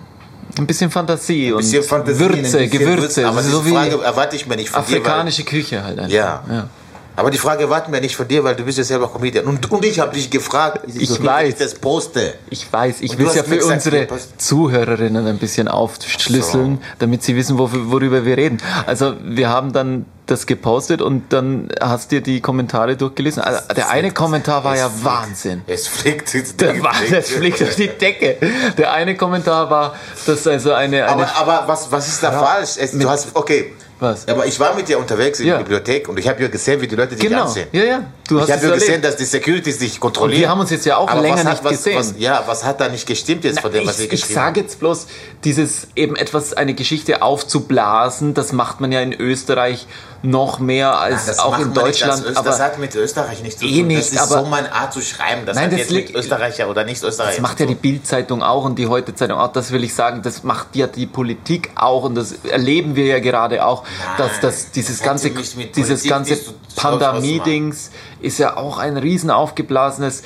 [0.59, 3.26] Ein bisschen Fantasie Ein bisschen und Fantasie, Würze, Gewürze.
[3.26, 4.97] Aber diese so wie Frage erwarte ich mir nicht von dir.
[4.97, 6.12] afrikanische Küche halt einfach.
[6.12, 6.42] Ja.
[6.49, 6.68] ja.
[7.16, 9.44] Aber die Frage erwarten wir nicht von dir, weil du bist ja selber Comedian.
[9.46, 11.48] Und, und ich habe dich gefragt, Ich so, weiß.
[11.50, 12.34] ich das poste.
[12.50, 14.08] Ich weiß, ich will es ja für gesagt, unsere
[14.38, 18.58] Zuhörerinnen ein bisschen aufschlüsseln, damit sie wissen, wor- worüber wir reden.
[18.86, 23.42] Also wir haben dann das gepostet und dann hast dir die Kommentare durchgelesen.
[23.42, 25.04] Also, der eine Kommentar war Es ja fliegt.
[25.04, 25.62] Wahnsinn.
[25.66, 26.60] Es fliegt.
[26.60, 28.36] Der war, das fliegt durch die Decke.
[28.78, 29.94] Der eine Kommentar war,
[30.26, 32.70] dass also eine, eine Aber, aber was, was ist da falsch?
[32.78, 33.72] Es, du hast, okay.
[34.05, 34.28] Was?
[34.28, 35.55] Aber ich war mit dir unterwegs in Ja.
[35.55, 37.68] der Bibliothek und ich habe ja gesehen, wie die Leute dich genau, ansehen.
[37.72, 40.36] ja, ja, du hast ich habe ja gesehen, dass die Securities dich kontrollieren.
[40.36, 41.98] Und wir haben uns jetzt ja auch Aber länger was hat, nicht was, gesehen.
[41.98, 44.34] Was, ja, was hat da nicht gestimmt jetzt von dem, was ich ich, ich geschrieben
[44.34, 45.07] sage jetzt bloß,
[45.44, 49.86] dieses eben etwas, eine Geschichte aufzublasen, das macht man ja in Österreich
[50.25, 52.25] noch mehr als Das auch in Deutschland.
[52.25, 53.89] Öster- das aber hat mit Österreich nichts zu Eh tun.
[53.89, 55.43] nicht, das ist aber- so meine Art zu schreiben.
[55.45, 57.75] Das Nein, hat das jetzt mit liegt- Österreicher oder nicht Österreicher das macht ja die
[57.75, 57.83] tun.
[57.83, 59.53] Bild-Zeitung auch und die Heute-Zeitung auch.
[59.53, 63.18] Das will ich sagen, das macht ja die Politik auch und das erleben wir ja
[63.18, 63.85] gerade auch,
[64.16, 65.35] dass das dieses das ganze, ja
[65.77, 66.39] dieses Politik ganze
[66.77, 70.22] Pandemie-Dings ist ja auch ein riesen aufgeblasenes.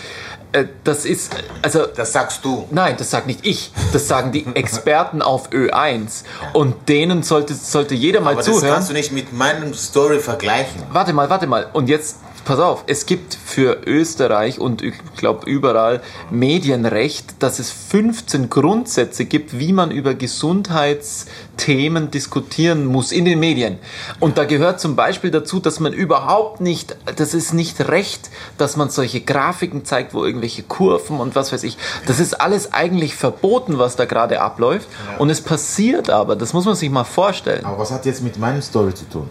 [0.52, 1.30] Äh, Das ist
[1.62, 2.66] also Das sagst du.
[2.70, 3.72] Nein, das sagt nicht ich.
[3.92, 6.24] Das sagen die Experten auf Ö1.
[6.52, 8.74] Und denen sollte, sollte jeder mal Aber das zuhören.
[8.74, 10.82] kannst du nicht mit meinem Story vergleichen.
[10.92, 11.66] Warte mal, warte mal.
[11.72, 12.16] Und jetzt,
[12.48, 19.26] pass auf, es gibt für Österreich und ich glaube überall Medienrecht, dass es 15 Grundsätze
[19.26, 23.76] gibt, wie man über Gesundheitsthemen diskutieren muss in den Medien.
[24.18, 28.78] Und da gehört zum Beispiel dazu, dass man überhaupt nicht, das ist nicht recht, dass
[28.78, 31.76] man solche Grafiken zeigt, wo irgendwelche Kurven und was weiß ich.
[32.06, 34.88] Das ist alles eigentlich verboten, was da gerade abläuft.
[35.18, 37.66] Und es passiert aber, das muss man sich mal vorstellen.
[37.66, 39.28] Aber was hat jetzt mit meinem Story zu tun?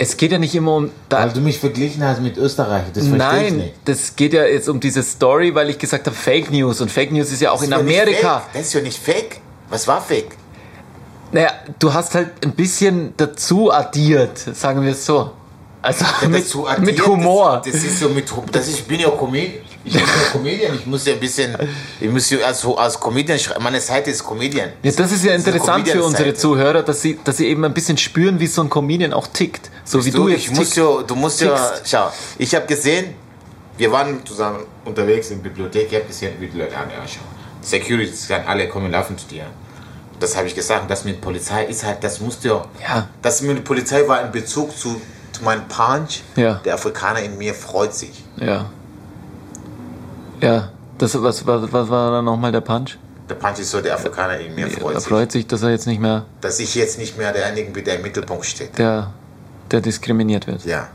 [0.00, 0.90] Es geht ja nicht immer um...
[1.08, 2.84] Da, Weil du mich verglichen hast mit Österreich.
[2.94, 3.18] Das verstehe ich
[3.50, 3.74] Nein, nicht.
[3.84, 7.10] das geht ja jetzt um diese Story, weil ich gesagt habe Fake News und Fake
[7.10, 8.42] News ist ja auch in Das ja nicht Amerika.
[8.52, 9.40] Das ist ja nicht fake.
[9.70, 10.36] Was war fake?
[11.32, 15.32] Naja, du hast halt ein bisschen dazu addiert, sagen wir es so.
[15.82, 17.60] Also mit, Dazu addiert, mit Humor.
[17.64, 19.64] Das, das ist so mit Hu- das ist, ich bin ja Comedian.
[19.88, 20.74] Ich bin ja Comedian.
[20.76, 21.56] Ich muss ja ein bisschen.
[22.00, 23.62] Ich muss ja als, als Comedian schreiben.
[23.62, 24.70] Meine Seite ist Comedian.
[24.82, 26.34] ja, das ist ja Das ist interessant für unsere.
[26.34, 29.70] Zuhörer, dass sie, dass sie eben ein bisschen spüren, wie so ein Comedian auch tickt.
[29.84, 31.90] So wie du, du, jetzt ich muss ja, du musst ja, tickst.
[31.90, 33.14] schau, ich habe gesehen,
[33.78, 37.02] wir waren zusammen unterwegs in der Bibliothek, ich habe gesehen, wie die Leute an, ja,
[37.06, 37.20] schau,
[37.62, 39.44] Security, sagen, alle kommen laufen zu dir.
[40.20, 43.08] Das habe ich gesagt, das mit Polizei ist halt, das musst du ja, Ja.
[43.22, 45.00] das mit Polizei war in Bezug zu,
[45.32, 46.54] zu meinem Punch, Ja.
[46.64, 48.24] der Afrikaner in mir freut sich.
[48.36, 48.66] Ja.
[50.40, 52.98] Ja, das, was, was, was war da nochmal der Punch?
[53.28, 55.70] Der Punch ist so, der Afrikaner in mir freut Er sich, freut sich, dass er
[55.70, 58.78] jetzt nicht mehr dass ich jetzt nicht mehr derjenige bin, der im Mittelpunkt steht.
[58.78, 59.12] der,
[59.70, 60.64] der diskriminiert wird.
[60.64, 60.88] Ja.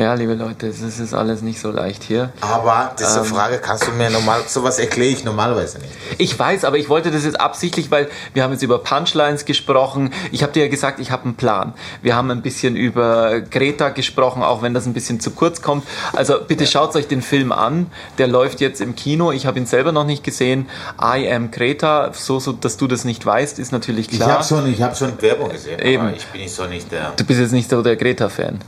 [0.00, 2.30] Ja, liebe Leute, es ist- es ist alles nicht so leicht hier.
[2.40, 3.24] Aber diese Ähm.
[3.26, 5.92] Frage kannst du mir normal, sowas erkläre ich normalerweise nicht.
[6.16, 10.10] Ich weiß, aber ich wollte das jetzt absichtlich, weil wir haben jetzt über Punchlines gesprochen.
[10.32, 11.74] Ich habe dir ja gesagt, ich habe einen Plan.
[12.00, 15.84] Wir haben ein bisschen über Greta gesprochen, auch wenn das ein bisschen zu kurz kommt.
[16.14, 17.88] Also bitte schaut euch den Film an.
[18.16, 19.32] Der läuft jetzt im Kino.
[19.32, 20.66] Ich habe ihn selber noch nicht gesehen.
[20.98, 22.10] I am Greta.
[22.14, 24.30] So, so, dass du das nicht weißt, ist natürlich Ich klar.
[24.36, 26.06] habe schon, ich hab schon Werbung gesehen, Eben.
[26.06, 27.12] aber ich bin nicht so nicht der...
[27.16, 28.60] Du bist jetzt nicht so der Greta-Fan.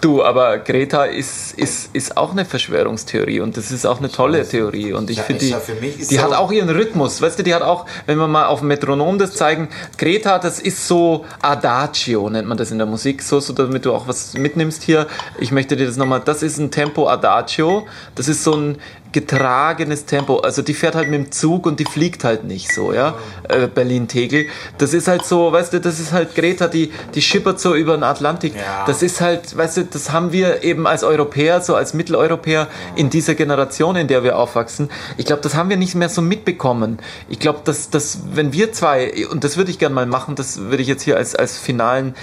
[0.00, 4.46] Du, aber Greta ist, ist, ist auch eine Verschwörungstheorie und das ist auch eine tolle
[4.48, 5.50] Theorie und ich Ja, finde die,
[5.98, 8.46] ist die so- hat auch ihren Rhythmus, weißt du, die hat auch, wenn wir mal
[8.46, 9.66] auf dem Metronom das zeigen,
[9.96, 13.92] Greta, das ist so Adagio, nennt man das in der Musik, so, so damit du
[13.92, 15.08] auch was mitnimmst hier.
[15.40, 18.78] Ich möchte dir das nochmal, das ist ein Tempo Adagio, das ist so ein
[19.12, 22.92] getragenes Tempo, also die fährt halt mit dem Zug und die fliegt halt nicht so,
[22.92, 23.14] ja,
[23.48, 24.46] äh, Berlin-Tegel.
[24.76, 27.94] Das ist halt so, weißt du, das ist halt Greta, die, die schippert so über
[27.94, 28.54] den Atlantik.
[28.54, 28.84] Ja.
[28.86, 33.08] Das ist halt, weißt du, das haben wir eben als Europäer, so als Mitteleuropäer in
[33.10, 34.90] dieser Generation, in der wir aufwachsen.
[35.16, 36.98] Ich glaube, das haben wir nicht mehr so mitbekommen.
[37.28, 40.58] Ich glaube, dass, dass wenn wir zwei, und das würde ich gerne mal machen, das
[40.58, 42.14] würde ich jetzt hier als, als finalen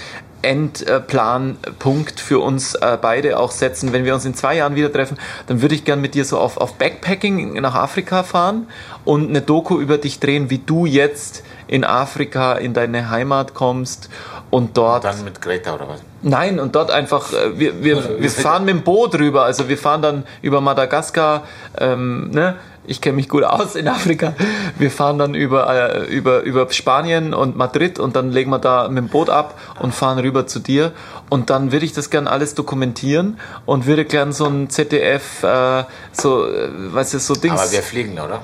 [0.42, 3.92] Endplanpunkt für uns äh, beide auch setzen.
[3.92, 6.38] Wenn wir uns in zwei Jahren wieder treffen, dann würde ich gern mit dir so
[6.38, 8.68] auf, auf Backpacking nach Afrika fahren
[9.04, 14.08] und eine Doku über dich drehen, wie du jetzt in Afrika in deine Heimat kommst
[14.50, 15.04] Und dort.
[15.04, 16.00] Dann mit Greta oder was?
[16.22, 19.44] Nein, und dort einfach, äh, wir, wir, wir fahren mit dem Boot rüber.
[19.44, 21.42] Also wir fahren dann über Madagaskar,
[21.78, 22.56] ähm, ne?
[22.86, 24.34] Ich kenne mich gut aus in Afrika.
[24.78, 28.88] Wir fahren dann über, äh, über, über Spanien und Madrid und dann legen wir da
[28.88, 30.92] mit dem Boot ab und fahren rüber zu dir.
[31.28, 35.84] Und dann würde ich das gern alles dokumentieren und würde gern so ein ZDF, äh,
[36.12, 37.60] so, äh, weißt du, so Dings.
[37.60, 38.40] Aber wir fliegen, oder?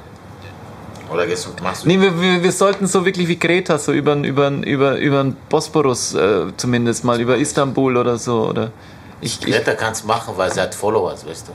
[1.13, 1.89] Oder gehst du, machst du?
[1.89, 5.37] Nee, wir, wir, wir sollten so wirklich wie Greta, so über über über über den
[5.51, 8.49] Bosporus äh, zumindest mal, über Istanbul oder so.
[8.49, 8.71] Oder
[9.21, 11.53] ich, Greta kannst machen, weil sie hat Followers, weißt du.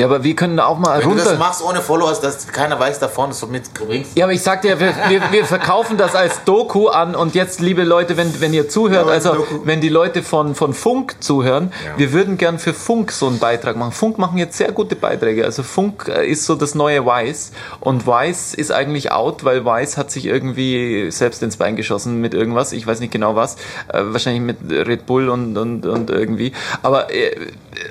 [0.00, 1.38] Ja, aber wir können auch mal Wenn du das runter.
[1.38, 4.16] machst ohne Followers, dass keiner weiß davon, dass du mitbringst.
[4.16, 7.60] Ja, aber ich sag dir, wir, wir, wir verkaufen das als Doku an und jetzt,
[7.60, 9.60] liebe Leute, wenn, wenn ihr zuhört, Ja, also Doku.
[9.64, 11.98] wenn die Leute von, von Funk zuhören, Ja.
[11.98, 13.92] wir würden gern für Funk so einen Beitrag machen.
[13.92, 15.44] Funk machen jetzt sehr gute Beiträge.
[15.44, 19.96] Also Funk äh, ist so das neue Weiß und Weiß ist eigentlich out, weil Weiß
[19.98, 22.72] hat sich irgendwie selbst ins Bein geschossen mit irgendwas.
[22.72, 23.56] Ich weiß nicht genau was.
[23.88, 26.52] Äh, wahrscheinlich mit Red Bull und, und, und irgendwie.
[26.82, 27.34] Aber äh,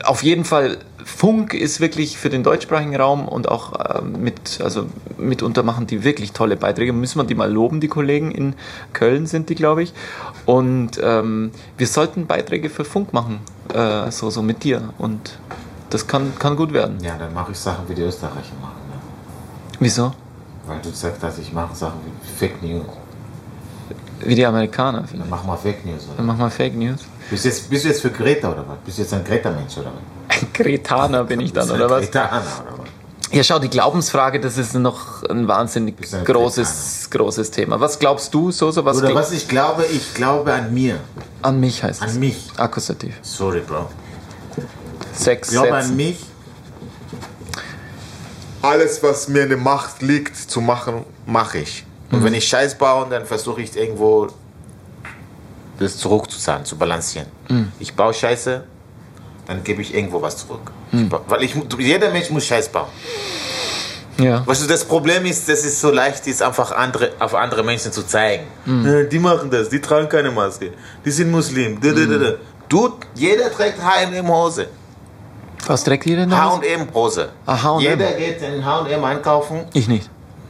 [0.03, 4.85] auf jeden Fall Funk ist wirklich für den deutschsprachigen Raum und auch äh, mit, also
[5.17, 6.93] mitunter machen die wirklich tolle Beiträge.
[6.93, 8.53] Müssen wir die mal loben, die Kollegen in
[8.93, 9.93] Köln sind die, glaube ich.
[10.45, 13.39] Und ähm, wir sollten Beiträge für Funk machen,
[13.73, 14.93] äh, so, so mit dir.
[14.97, 15.39] Und
[15.89, 16.97] das kann, kann gut werden.
[17.01, 18.79] Ja, dann mache ich Sachen, wie die Österreicher machen.
[18.89, 18.97] Ne?
[19.79, 20.13] Wieso?
[20.67, 22.85] Weil du sagst, dass ich mache Sachen wie Fake News.
[24.19, 24.99] Wie die Amerikaner.
[24.99, 25.29] Dann vielleicht.
[25.29, 26.05] mach mal Fake News.
[26.05, 26.17] Oder?
[26.17, 27.07] Dann mach mal Fake News.
[27.29, 28.77] Bist, du jetzt, bist du jetzt für Greta oder was?
[28.85, 30.41] Bist du jetzt ein Greta-Mensch oder was?
[30.41, 32.01] Ein Kretaner bin ich dann, oder ein was?
[32.01, 32.89] Gretaner oder was?
[33.31, 37.79] Ja, schau, die Glaubensfrage, das ist noch ein wahnsinnig ein großes, großes Thema.
[37.79, 40.99] Was glaubst du, so, so was, Oder was ich glaube, ich glaube an mir.
[41.43, 42.15] An mich heißt es.
[42.15, 42.47] An mich.
[42.57, 43.13] Akkusativ.
[43.21, 43.87] Sorry, Bro.
[45.13, 46.17] Sechs Ich glaube an mich.
[48.63, 51.85] Alles, was mir in der Macht liegt, zu machen, mache ich.
[52.11, 54.27] Und wenn ich Scheiß baue, dann versuche ich irgendwo
[55.79, 57.27] das zurückzuzahlen, zu balancieren.
[57.79, 58.63] Ich baue Scheiße,
[59.47, 60.71] dann gebe ich irgendwo was zurück.
[60.91, 62.87] Ich ba- weil ich, jeder Mensch muss Scheiß bauen.
[64.17, 64.45] Ja.
[64.45, 67.91] Weißt du, das Problem ist, dass es so leicht ist, einfach andere, auf andere Menschen
[67.93, 68.43] zu zeigen.
[68.65, 70.73] Ja, Die machen das, die tragen keine Maske,
[71.05, 71.79] die sind Muslim.
[71.81, 71.89] Da.
[72.67, 74.67] Du, jeder trägt H&M-Hose.
[75.67, 76.51] Was trägt ihr denn da?
[76.59, 77.29] H&M-Hose.
[77.45, 77.79] Ah, H&M.
[77.81, 79.61] Jeder geht in H&M einkaufen.
[79.73, 80.09] Ich nicht.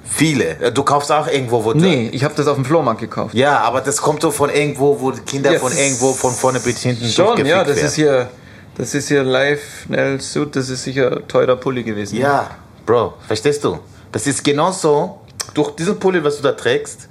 [0.10, 0.72] Viele.
[0.72, 3.34] Du kaufst auch irgendwo, wo Nee, ich habe das auf dem Flohmarkt gekauft.
[3.34, 6.60] Ja, aber das kommt so von irgendwo, wo die Kinder Ja, von irgendwo von vorne
[6.60, 7.88] bis hinten Schon, ja, das werden.
[7.88, 8.30] ist hier,
[8.78, 12.18] das ist hier live Nell Suit, das ist sicher teurer Pulli gewesen.
[12.18, 12.50] Ja,
[12.86, 13.80] Bro, verstehst du?
[14.12, 15.20] Das ist genauso,
[15.54, 17.09] durch diesen Pulli, was du da trägst,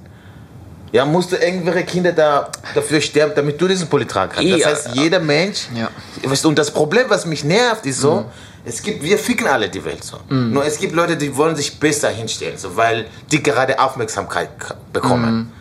[0.91, 4.51] ja, musst du irgendwelche Kinder da dafür sterben, damit du diesen Pulli tragen kannst.
[4.51, 4.67] Das Ja.
[4.69, 5.89] heißt, jeder Mensch, Ja.
[6.23, 8.25] weißt du, und das Problem, was mich nervt, ist so,
[8.65, 10.17] es gibt, wir ficken alle die Welt so.
[10.29, 14.49] Nur es gibt Leute, die wollen sich besser hinstellen, so, weil die gerade Aufmerksamkeit
[14.93, 15.51] bekommen.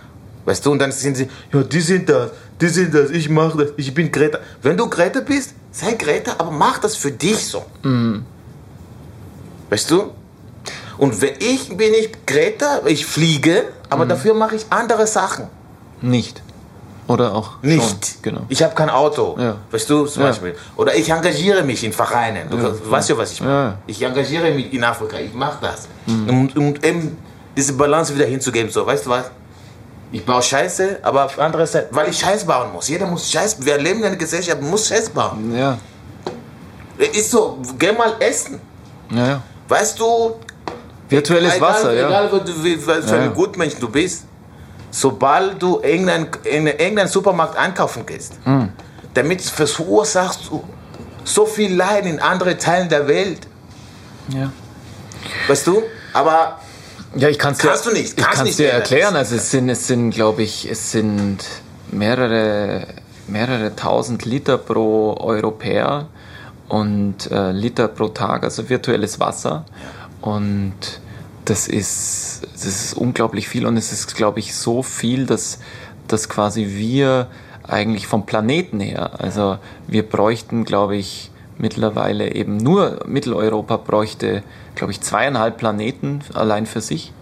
[0.44, 3.54] Weißt du, und dann sind sie, ja, die sind das, die sind das, ich mach
[3.56, 4.38] das, ich bin Greta.
[4.62, 7.64] Wenn du Greta bist, sei Greta, aber mach das für dich so.
[9.70, 10.12] Weißt du?
[10.96, 14.08] Und wenn ich bin ich Greta, ich fliege, aber Mhm.
[14.10, 15.46] dafür mache ich andere Sachen.
[16.00, 16.42] Nicht.
[17.06, 17.82] Oder auch Nicht.
[17.82, 18.22] Schon.
[18.22, 18.40] Genau.
[18.50, 19.34] Ich habe kein Auto.
[19.38, 19.56] Ja.
[19.70, 20.28] Weißt du, zum Ja.
[20.28, 20.54] Beispiel.
[20.76, 22.50] Oder ich engagiere mich in Vereinen.
[22.50, 22.56] Du
[22.90, 23.50] weißt ja, was ich mache.
[23.50, 23.68] Ja.
[23.70, 23.74] Mhm.
[23.86, 25.16] Ich engagiere mich in Afrika.
[25.18, 25.88] Ich mache das.
[26.06, 27.16] Um, um eben
[27.56, 28.70] diese Balance wieder hinzugeben.
[28.70, 29.30] So, weißt du was?
[30.12, 32.88] Ich baue Scheiße, aber auf andere Seite, weil ich Scheiß bauen muss.
[32.88, 33.56] Jeder muss Scheiß.
[33.64, 35.54] Wir leben in einer Gesellschaft, muss Scheiß bauen.
[35.56, 35.76] Ja,
[36.98, 38.60] Ist so, geh mal essen.
[39.10, 39.42] ja, ja.
[39.68, 40.36] Weißt du,
[41.08, 42.06] Virtuelles egal, Wasser, ja.
[42.08, 43.34] Egal, wo du, wie, was für Ja, ein ja.
[43.34, 44.24] Gutmensch du bist,
[44.90, 48.70] sobald du irgendein, in irgendeinen Supermarkt einkaufen gehst, Hm.
[49.14, 50.62] damit verursachst du
[51.24, 53.40] so viel Leid in anderen Teilen der Welt.
[54.28, 54.50] ja.
[55.46, 55.82] Weißt du?
[56.12, 56.58] Aber
[57.16, 59.16] Ja, ich kann es dir, Kannst du nicht, ich kannst kann's nicht dir erklären.
[59.16, 61.38] Also es sind, es sind, glaube ich, es sind
[61.90, 62.86] mehrere,
[63.26, 66.06] mehrere tausend Liter pro Europäer
[66.68, 69.64] und äh, Liter pro Tag, also virtuelles Wasser.
[70.20, 70.74] Und
[71.44, 75.58] das ist, das ist unglaublich viel und es ist, glaube ich, so viel, dass,
[76.06, 77.28] dass quasi wir
[77.66, 84.42] eigentlich vom Planeten her, also wir bräuchten, glaube ich, mittlerweile eben nur Mitteleuropa bräuchte,
[84.74, 87.12] glaube ich, zweieinhalb Planeten allein für sich.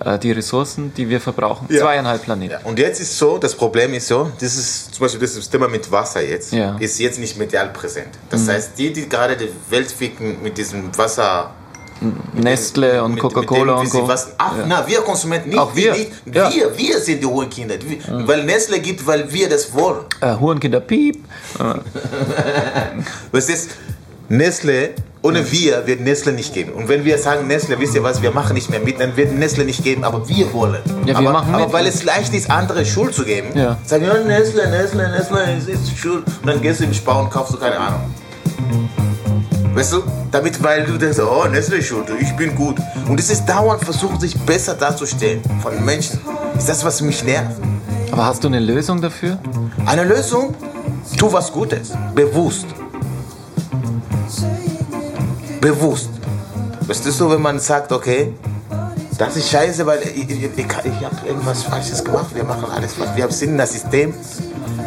[0.00, 1.82] Äh, die Ressourcen, die wir verbrauchen, Ja.
[1.82, 2.52] zweieinhalb Planeten.
[2.52, 5.68] Ja, und jetzt ist so, das Problem ist so, das ist zum Beispiel das Thema
[5.68, 6.52] mit Wasser jetzt.
[6.52, 6.76] Mhm.
[6.80, 8.08] ist jetzt nicht medial präsent.
[8.28, 11.50] Das heißt, die, die gerade die Welt ficken mit diesem Wasser,
[12.34, 14.06] Nestle und Coca-Cola und Co.
[14.06, 15.58] Was, ach, na, wir Konsumenten nicht.
[15.58, 15.92] Auch wir.
[15.92, 16.52] Nicht, Ja.
[16.52, 17.74] wir, wir sind die hohen Kinder.
[17.80, 20.00] Wir, Weil Nestle gibt, weil wir das wollen.
[20.20, 21.24] Äh, Hurenkinder, piep.
[23.32, 23.70] Was ist
[24.28, 24.90] Nestle
[25.22, 26.72] Ohne wir wird Nestle nicht geben.
[26.72, 29.32] Und wenn wir sagen, Nestle, wisst ihr was, wir machen nicht mehr mit, dann wird
[29.32, 30.82] Nestle nicht geben, aber wir wollen.
[31.06, 31.72] Ja, wir aber, machen aber mit.
[31.72, 33.78] weil es leicht ist, andere Schuld zu geben, Ja.
[33.86, 36.24] sagen, ja, Nestle, Nestle, Nestle, es ist schuld.
[36.42, 38.00] Und dann gehst du im Spar und kaufst du keine Ahnung.
[39.74, 42.76] Weißt du, damit, weil du denkst, oh, Nestle ist schuld, ich bin gut.
[43.08, 46.20] Und es ist dauernd versuchen, sich besser darzustellen von den Menschen.
[46.56, 47.60] Ist das, was mich nervt?
[48.12, 49.36] Aber hast du eine Lösung dafür?
[49.84, 50.54] Eine Lösung?
[51.18, 51.92] Tu was Gutes.
[52.14, 52.66] Bewusst.
[55.60, 56.10] Bewusst.
[56.86, 58.32] Weißt du so, wenn man sagt, okay,
[59.18, 62.34] das ist scheiße, weil ich, ich, ich, ich habe irgendwas Falsches gemacht.
[62.34, 63.10] Wir machen alles falsch.
[63.14, 64.14] Wir sind in das System.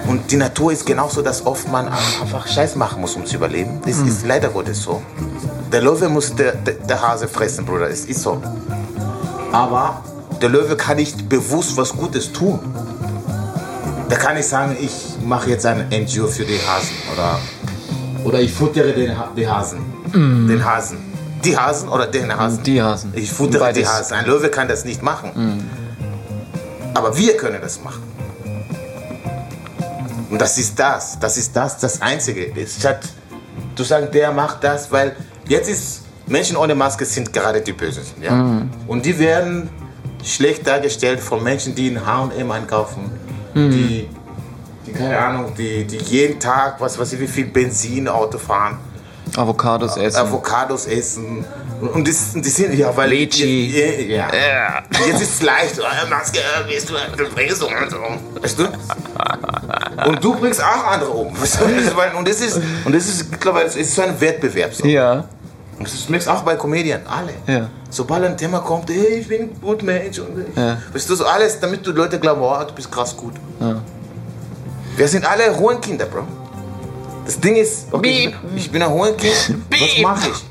[0.08, 3.82] Und die Natur ist genauso, dass oft man einfach Scheiß machen muss, um zu überleben.
[3.86, 5.02] Das ist leider Gottes so.
[5.72, 7.90] Der Löwe muss der, der, der Hase fressen, Bruder.
[7.90, 8.42] Es ist so.
[9.52, 10.02] Aber
[10.42, 12.60] der Löwe kann nicht bewusst was Gutes tun.
[14.10, 14.92] Der kann nicht sagen, ich
[15.26, 17.40] mache jetzt ein NGO für die Hasen oder,
[18.24, 19.80] oder ich futtere den, Ha- die Hasen.
[20.14, 20.98] Den Hasen.
[21.44, 22.64] Die Hasen oder den Hasen?
[22.64, 23.14] Die Hasen.
[23.16, 23.84] Ich futtere Beides.
[23.84, 24.14] die Hasen.
[24.18, 25.70] Ein Löwe kann das nicht machen.
[26.94, 28.04] Aber wir können das machen.
[30.30, 31.18] Und das ist das.
[31.20, 32.52] Das ist das, das Einzige.
[32.68, 33.00] Statt
[33.76, 35.16] zu sagen, der macht das, weil
[35.48, 38.04] jetzt ist Menschen ohne Maske sind gerade die Bösen.
[38.22, 38.62] Ja?
[38.88, 39.70] Und die werden
[40.24, 43.12] schlecht dargestellt von Menschen, die in H&M einkaufen,
[43.56, 44.08] die,
[44.86, 48.78] die, keine Ahnung, die, die jeden Tag, was weiß ich, wie viel Benzin Auto fahren.
[49.36, 50.18] Avocados essen.
[50.18, 51.46] Avocados essen.
[51.94, 53.10] Und das, die sind, ja, weil.
[53.10, 54.08] Lychee.
[54.08, 54.28] Ja.
[54.34, 54.84] ja.
[55.06, 55.80] Jetzt ist es leicht.
[55.80, 57.68] Oh, Maske, bist du, du bringst so.
[58.42, 58.68] Weißt du?
[60.08, 61.28] Und du bringst auch andere um.
[62.18, 64.74] Und das ist, und das ist mittlerweile ist so ein Wettbewerb.
[64.74, 64.86] So.
[64.86, 65.26] ja.
[65.78, 67.34] Und das merkst du auch bei Comedian, alle.
[67.46, 67.70] Ja.
[67.90, 70.20] Sobald ein Thema kommt, hey, ich bin ein gut Mensch.
[70.20, 70.78] Und ich, Ja.
[70.92, 73.34] Weißt du, so alles, damit du Leute glauben, oh, du bist krass gut.
[74.96, 76.24] Wir sind alle Hohenkinder, Bro.
[77.28, 79.34] Das Ding ist, okay, ich, ich bin ein Hohenkind,
[79.70, 80.46] was mache ich?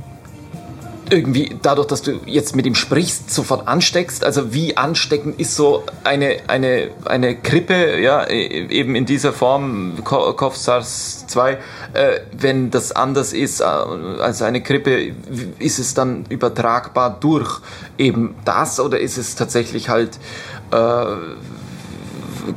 [1.12, 4.24] irgendwie dadurch, dass du jetzt mit ihm sprichst, sofort ansteckst?
[4.24, 9.94] Also wie ansteckend ist so eine, eine, eine Grippe, ja, e- eben in dieser Form,
[10.04, 11.58] Ko- Kopf-SARS-2,
[11.94, 17.60] äh, wenn das anders ist äh, als eine Grippe, w- ist es dann übertragbar durch
[17.98, 20.20] eben das oder ist es tatsächlich halt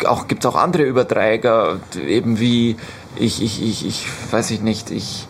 [0.07, 2.77] auch gibt es auch andere Überträger, eben wie
[3.17, 5.27] ich, ich, ich, ich weiß ich nicht, ich,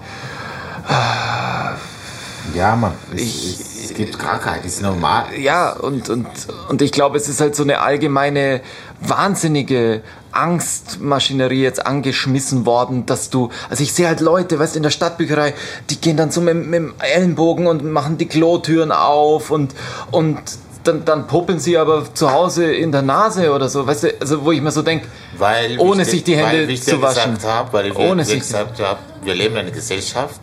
[2.55, 5.25] ja, man, es, Ich- es, gibt Krankheit, ist normal.
[5.39, 6.27] ja, und, und,
[6.69, 8.61] und ich glaube, es ist halt so eine allgemeine,
[9.01, 14.83] wahnsinnige Angstmaschinerie jetzt angeschmissen worden, dass du, also ich sehe halt Leute, weißt du, in
[14.83, 15.55] der Stadtbücherei,
[15.91, 19.75] die gehen dann so mit, mit dem Ellenbogen und machen die Klotüren auf und,
[20.11, 20.39] und
[20.85, 24.45] dann, dann popeln sie aber zu Hause in der Nase oder so, weißt du, also
[24.45, 27.37] wo ich mir so denke, Weil ohne sich die Hände zu waschen.
[27.45, 30.41] Hab, weil ich Ohne sich- gesagt habe, wir leben in einer Gesellschaft.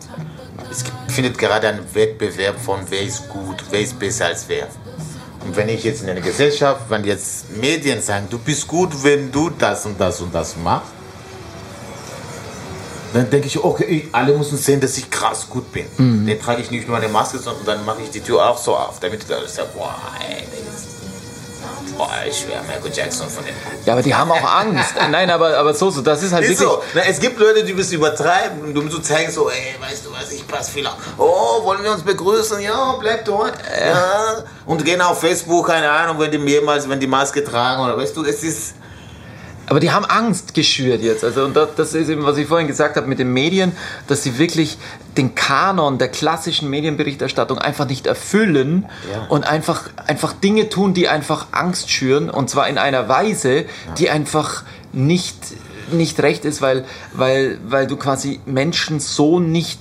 [0.76, 4.68] Es findet gerade ein Wettbewerb von wer ist gut, wer ist besser als wer.
[5.46, 9.30] Und wenn ich jetzt in einer Gesellschaft, wenn jetzt Medien sagen, du bist gut, wenn
[9.30, 10.90] du das und das und das machst,
[13.14, 15.86] dann denke ich, okay, alle müssen sehen, dass ich krass gut bin.
[15.96, 16.26] Mhm.
[16.26, 18.76] Dann trage ich nicht nur eine Maske, sondern dann mache ich die Tür auch so
[18.76, 19.94] auf, damit da sagst, boah,
[20.28, 20.95] ey, das ist
[21.96, 23.54] Boah, ich schwöre, Michael Jackson von den.
[23.84, 24.94] Ja, aber die haben auch Angst.
[25.10, 26.68] Nein, aber, aber so, so, das ist halt Ist wirklich.
[26.68, 26.82] so.
[26.94, 30.04] Na, es gibt Leute, die müssen übertreiben und du musst so zeigen, so, ey, weißt
[30.04, 30.94] du was, ich passe viel auf.
[31.16, 32.60] Oh, wollen wir uns begrüßen?
[32.60, 33.54] Ja, bleib dort.
[33.80, 34.44] Ja.
[34.66, 38.16] Und gehen auf Facebook, keine Ahnung, wenn die mehrmals, wenn die Maske tragen oder weißt
[38.16, 38.74] du, es ist.
[39.68, 41.24] Aber die haben Angst geschürt jetzt.
[41.24, 43.72] Also, und das, das ist eben, was ich vorhin gesagt habe mit den Medien,
[44.06, 44.78] dass sie wirklich
[45.16, 49.26] den Kanon der klassischen Medienberichterstattung einfach nicht erfüllen Ja.
[49.28, 52.30] und einfach, einfach Dinge tun, die einfach Angst schüren.
[52.30, 53.64] Und zwar in einer Weise,
[53.98, 54.62] die einfach
[54.92, 55.36] nicht,
[55.90, 59.80] nicht recht ist, weil, weil, weil du quasi Menschen so nicht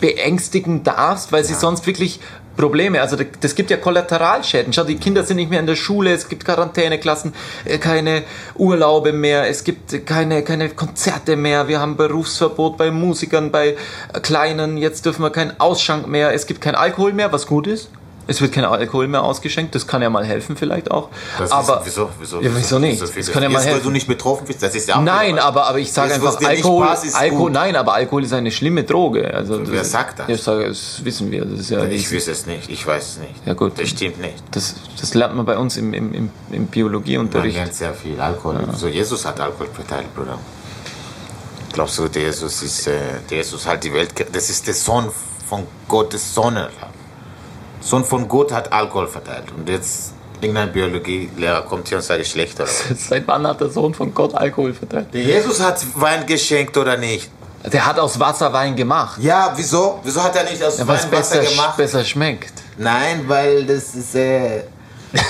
[0.00, 2.20] beängstigen darfst, weil sie sonst wirklich
[2.56, 4.72] Probleme, also da- das gibt ja Kollateralschäden.
[4.72, 7.32] Schau, die Kinder sind nicht mehr in der Schule, es gibt Quarantäneklassen,
[7.64, 8.22] äh, keine
[8.56, 13.76] Urlaube mehr, es gibt keine, keine Konzerte mehr, wir haben Berufsverbot bei Musikern, bei
[14.22, 17.88] Kleinen, jetzt dürfen wir keinen Ausschank mehr, es gibt kein Alkohol mehr, was gut ist.
[18.28, 21.08] Es wird kein Alkohol mehr ausgeschenkt, das kann ja mal helfen vielleicht auch.
[21.38, 23.00] Das aber ist, wieso, wieso, Ja, wieso nicht?
[23.02, 23.84] Wieso, Das kann ja mal Jetzt, weil helfen.
[23.86, 26.86] du nicht betroffen bist, das ist ja auch Nein, aber, aber ich sage einfach, Alkohol,
[26.86, 27.52] passt, ist Alkohol, gut.
[27.52, 29.34] nein, aber Alkohol ist eine schlimme Droge.
[29.34, 30.28] Also, Wer das- sagt das?
[30.28, 31.44] Ich sage, das wissen wir.
[31.44, 33.34] Das ja, Ich weiß es nicht, ich weiß es nicht.
[33.44, 33.72] Ja, gut.
[33.78, 34.36] Das stimmt nicht.
[34.52, 37.56] Das, das lernt man bei uns im, im, im, im Man Biologieunterricht.
[37.56, 38.60] lernt sehr viel Alkohol.
[38.76, 40.38] So, Jesus hat Alkohol verteilt, Bruder.
[41.72, 42.92] Glaubst du, Jesus ist, äh,
[43.30, 45.10] Jesus hat die Welt, das ist der Sohn
[45.48, 46.68] von Gottes Sonne.
[47.82, 49.44] Sohn von Gott hat Alkohol verteilt.
[49.56, 52.84] Und jetzt irgendein Biologielehrer kommt hier und sagt, schlecht oder was?
[53.08, 55.08] Seit wann hat der Sohn von Gott Alkohol verteilt?
[55.12, 57.30] Der Jesus hat Wein geschenkt oder nicht?
[57.72, 59.20] Der hat aus Wasser Wein gemacht.
[59.22, 60.00] Ja, wieso?
[60.02, 61.08] Wieso hat er nicht aus Ja, Wein Wasser
[61.38, 61.76] besser, gemacht?
[61.76, 62.52] besser schmeckt.
[62.76, 64.62] Nein, weil das ist, äh...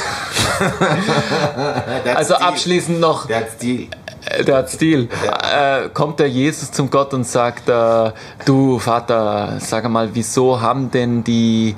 [2.15, 2.47] Also Stil.
[2.47, 3.89] abschließend noch, Der hat Stil.
[4.25, 5.09] äh, der hat Stil.
[5.53, 8.13] Äh, kommt der Jesus zum Gott und sagt, äh,
[8.45, 11.75] du Vater, sag mal, wieso haben denn die,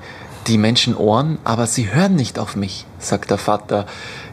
[0.47, 2.87] die Menschen Ohren, aber sie hören nicht auf mich?
[2.99, 3.87] Sagt der Vater.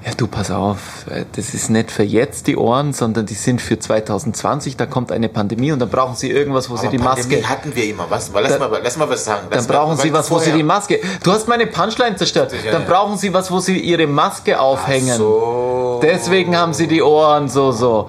[0.06, 1.06] Ja, du pass auf,
[1.36, 5.30] das ist nicht für jetzt die Ohren, sondern die sind für 2020, da kommt eine
[5.30, 7.50] Pandemie und dann brauchen sie irgendwas, wo sie Aber die Pandemie Maske...
[7.50, 8.06] hatten wir immer.
[8.10, 8.32] Was?
[8.34, 9.42] Lass, Da- mal, lass mal was sagen.
[9.50, 11.00] Dann Lass mal- brauchen sie weil was, wo sie vorher- die Maske.
[11.24, 12.52] Du hast meine Punchline zerstört.
[12.66, 12.88] Ja, Dann ja.
[12.90, 15.16] brauchen sie was, wo sie ihre Maske aufhängen.
[15.18, 16.00] So.
[16.02, 18.08] Deswegen haben sie die Ohren so so.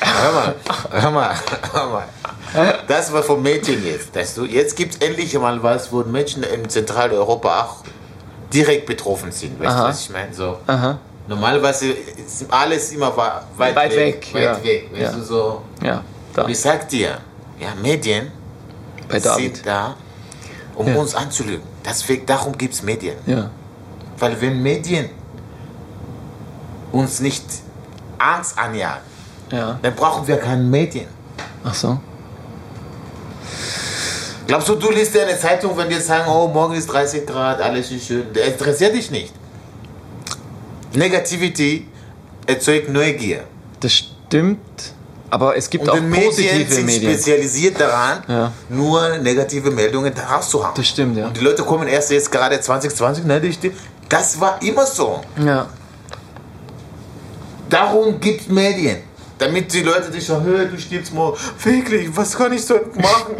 [0.00, 0.54] Hör mal,
[0.92, 1.34] hör mal,
[1.72, 2.04] hör mal.
[2.86, 4.14] Das war vom Mädchen jetzt.
[4.14, 4.44] Weißt du?
[4.44, 7.76] Jetzt gibt es endlich mal was, wo Menschen in Zentraleuropa auch
[8.52, 9.58] direkt betroffen sind.
[9.60, 10.32] Weißt du, was ich meine?
[10.32, 10.58] So.
[10.66, 10.98] Aha.
[11.26, 13.96] Normalerweise ist alles immer weit, Weit weg.
[13.96, 14.64] weg, Weit ja.
[14.64, 14.90] weg.
[14.92, 15.12] Weißt Ja.
[15.12, 15.62] du, so.
[15.82, 16.02] Ja,
[16.34, 17.18] da Und ich sag dir,
[17.58, 18.30] ja, Medien
[19.10, 19.96] sind da,
[20.76, 20.96] um Ja.
[20.96, 21.62] uns anzulügen.
[21.84, 23.16] Deswegen, darum gibt es Medien.
[23.26, 23.50] Ja.
[24.18, 25.10] Weil wenn Medien
[26.92, 27.44] uns nicht
[28.18, 29.02] Angst anjagen,
[29.50, 29.78] Ja.
[29.82, 31.08] dann brauchen wir keine Medien.
[31.64, 31.98] Ach so.
[34.46, 37.60] Glaubst du, du liest dir eine Zeitung, wenn die sagen, oh, morgen ist 30 Grad,
[37.60, 38.26] alles ist schön.
[38.32, 39.32] Das interessiert dich nicht.
[40.94, 41.86] Negativity
[42.46, 43.44] erzeugt Neugier.
[43.80, 44.58] Das stimmt,
[45.30, 47.12] aber es gibt Und auch die Medien positive sind Medien.
[47.12, 48.52] spezialisiert daran, Ja.
[48.68, 50.74] nur negative Meldungen rauszuhauen.
[50.76, 51.26] Das stimmt, ja.
[51.26, 53.72] Und die Leute kommen erst jetzt gerade 2020, ne, die-
[54.08, 55.22] das war immer so.
[55.42, 55.66] Ja.
[57.70, 58.98] Darum gibt es Medien.
[59.38, 61.36] Damit die Leute dich sagen, hey, du stirbst morgen.
[61.62, 63.34] Wirklich, was kann ich so machen?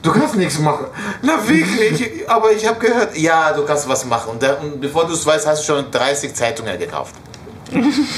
[0.00, 0.86] Du kannst nichts machen.
[1.22, 4.30] Na wirklich, aber ich habe gehört, ja, du kannst was machen.
[4.30, 7.14] Und, da, und bevor du es weißt, hast du schon 30 Zeitungen gekauft.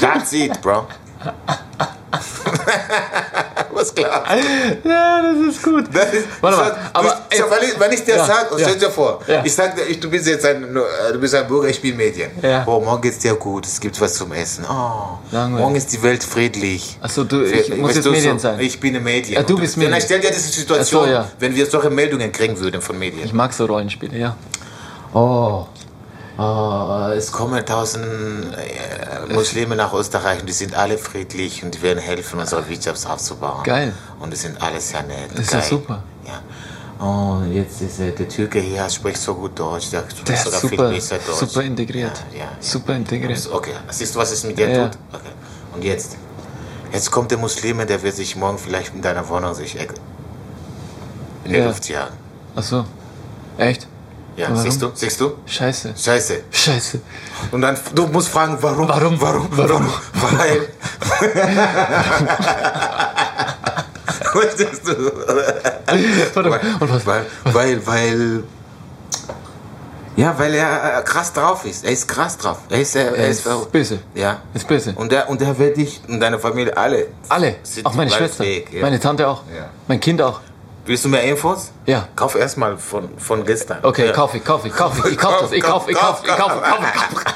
[0.01, 0.87] That's it, bro.
[3.75, 4.23] was klar.
[4.83, 5.85] Ja, das ist gut.
[5.93, 8.75] Das ist, Warte mal, du- aber du, wenn, ich, wenn ich dir Ja, sage, stell
[8.77, 11.95] dir vor, ich sag dir, du bist jetzt ein, du bist ein Bürger, ich bin
[11.97, 12.31] Medien.
[12.65, 14.65] Oh, morgen geht's dir gut, es gibt was zum Essen.
[14.69, 15.59] Oh, Langweilig.
[15.61, 16.97] morgen ist die Welt friedlich.
[17.01, 18.59] Achso, du, ich Weißt muss jetzt Medien so, sein.
[18.59, 19.35] Ich bin eine Medien.
[19.35, 20.01] Ja, du bist Dann Medien.
[20.01, 23.25] stell dir diese Situation, so, wenn wir solche Meldungen kriegen würden von Medien.
[23.25, 24.35] Ich mag so Rollenspiele, ja.
[25.13, 25.65] Oh
[26.37, 28.05] es kommen tausend
[28.57, 33.07] äh, Muslime nach Österreich und die sind alle friedlich und die werden helfen, unsere Wirtschaft
[33.07, 33.63] aufzubauen.
[33.63, 33.93] Geil.
[34.19, 35.29] Und die sind alle sehr nett.
[35.33, 36.03] Das ist ja super.
[36.27, 36.41] Ja.
[37.05, 39.89] Oh, jetzt ist äh, der Türke hier, spricht so gut Deutsch.
[39.91, 41.37] Der spricht Der sogar super, viel besser Deutsch.
[41.37, 42.23] super integriert.
[42.33, 43.49] Ja, ja, Super integriert.
[43.51, 44.97] Okay, siehst du, was es mit dir tut?
[45.13, 45.29] Okay.
[45.73, 46.17] Und jetzt?
[46.91, 49.93] Jetzt kommt der Muslime, der wird sich morgen vielleicht in deiner Wohnung sich eck-
[51.43, 51.67] in die Ja.
[51.67, 52.13] Luft jagen.
[52.55, 52.85] Achso.
[53.57, 53.87] Echt?
[54.37, 54.61] Ja, Warum?
[54.63, 54.91] siehst du?
[54.93, 55.33] Siehst du?
[55.45, 55.93] Scheiße.
[55.97, 56.43] Scheiße.
[56.51, 56.99] Scheiße.
[57.51, 58.87] Und dann, du musst fragen, warum?
[58.89, 59.19] Warum?
[59.21, 59.47] Warum?
[59.51, 59.93] Warum?
[60.13, 60.67] Weil.
[64.31, 65.11] Verstehst du?
[66.33, 67.05] Warte, weil, und was?
[67.05, 68.43] weil, weil, weil.
[70.17, 71.83] Ja, weil er äh, krass drauf ist.
[71.83, 72.59] Er ist krass drauf.
[72.69, 73.99] Er ist, äh, Er ist böse.
[74.13, 74.39] Ja.
[74.53, 74.93] Ist böse.
[74.95, 77.07] Und der, und der wird dich und deine Familie alle.
[77.27, 77.55] Alle.
[77.83, 78.45] Auch meine Schwester.
[78.45, 78.81] weg, ja.
[78.81, 79.43] Meine Tante auch.
[79.53, 79.69] Ja.
[79.87, 80.39] Mein Kind auch.
[80.85, 81.71] Willst du mehr Infos?
[81.85, 82.07] Ja.
[82.15, 83.79] Kauf erstmal von, von gestern.
[83.81, 84.11] Okay, ja.
[84.11, 86.51] kauf ich, kauf ich, kauf ich, ich kauf das, ich kauf, ich kauf, ich kauf,
[86.61, 86.81] ich kauf,
[87.11, 87.35] ich kauf.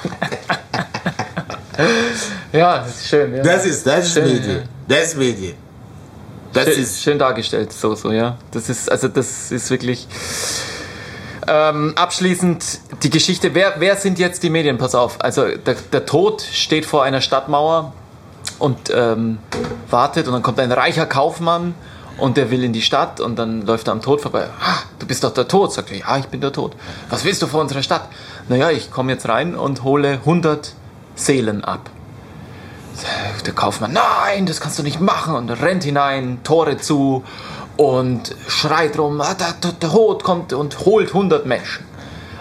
[2.51, 3.35] Ja, das ist schön.
[3.35, 3.43] Ja.
[3.43, 4.57] Das ist, das ist Schön, Medien.
[4.57, 4.63] ja.
[4.87, 5.55] Das ist Medien.
[6.53, 7.03] Das schön, ist.
[7.03, 8.37] schön dargestellt, so, so, ja.
[8.51, 10.07] Das ist, also das ist wirklich.
[11.47, 12.63] Ähm, abschließend
[13.01, 13.55] die Geschichte.
[13.55, 14.77] Wer, wer sind jetzt die Medien?
[14.77, 15.21] Pass auf.
[15.23, 17.93] Also der, der Tod steht vor einer Stadtmauer
[18.59, 19.39] und ähm,
[19.89, 21.73] wartet und dann kommt ein reicher Kaufmann
[22.19, 24.47] und der will in die Stadt und dann läuft er am Tod vorbei.
[24.61, 25.97] Ah, du bist doch der Tod, sagt er.
[25.97, 26.75] Ja, ich bin der Tod.
[27.09, 28.09] Was willst du vor unserer Stadt?
[28.47, 30.73] Naja, ich komme jetzt rein und hole 100
[31.15, 31.89] Seelen ab.
[33.45, 37.23] Der Kaufmann, nein, das kannst du nicht machen und rennt hinein, Tore zu
[37.77, 41.85] und schreit rum, ah, der, der, der Tod kommt und holt 100 Menschen.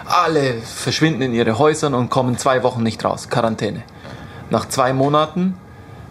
[0.05, 3.83] Alle verschwinden in ihre Häusern und kommen zwei Wochen nicht raus, Quarantäne.
[4.49, 5.55] Nach zwei Monaten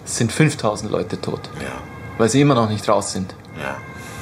[0.05, 1.67] sind 5000 Leute tot, Ja,
[2.17, 3.35] weil sie immer noch nicht raus sind.
[3.61, 3.77] Ja.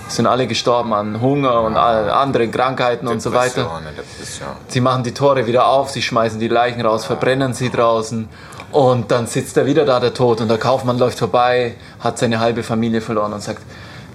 [0.09, 3.64] Sind alle gestorben an Hunger und all anderen Krankheiten und so weiter.
[3.64, 4.49] Depression, Depression.
[4.68, 8.28] Sie machen die Tore wieder auf, sie schmeißen die Leichen raus, verbrennen sie draußen.
[8.70, 12.39] Und dann sitzt er wieder da, der Tod, und der Kaufmann läuft vorbei, hat seine
[12.39, 13.62] halbe Familie verloren und sagt,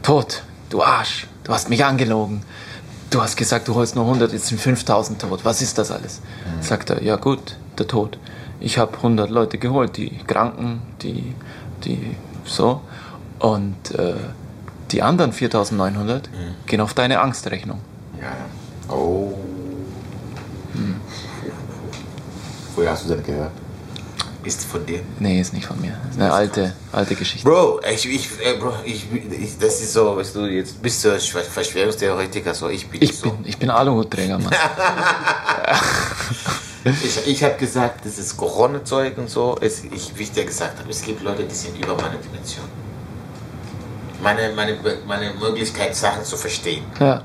[0.03, 2.43] Tod, du Arsch, du hast mich angelogen.
[3.09, 5.41] Du hast gesagt, du holst nur 100, jetzt sind 5000 tot.
[5.43, 6.21] Was ist das alles?
[6.61, 8.17] Sagt er, ja gut, der Tod.
[8.61, 11.35] Ich habe 100 Leute geholt, die Kranken, die,
[11.83, 12.15] die
[12.45, 12.81] so.
[13.39, 14.13] Und äh,
[14.91, 16.29] die anderen 4900
[16.65, 17.79] gehen auf deine Angstrechnung.
[18.21, 18.93] Ja.
[18.93, 19.33] Oh.
[22.75, 23.51] Woher hast du das gehört?
[24.43, 25.01] Ist von dir?
[25.19, 25.95] Nee, ist nicht von mir.
[26.07, 27.47] Das ist eine alte, alte Geschichte.
[27.47, 31.09] Bro, ich, ich, äh, Bro, ich, ich, das ist so, weißt du, jetzt bist du
[31.09, 33.29] Verschw- Verschwörungstheoretiker, so, ich bin Ich nicht so.
[33.29, 34.51] bin, ich bin Aluhutträger, Mann.
[36.83, 39.55] Ich, ich habe gesagt, das ist Corona-Zeug und so.
[39.61, 42.65] Es, ich, wie ich dir gesagt habe, es gibt Leute, die sind über meine Dimension.
[44.21, 46.83] Meine, meine, meine Möglichkeit, Sachen zu verstehen.
[46.99, 47.23] Ja.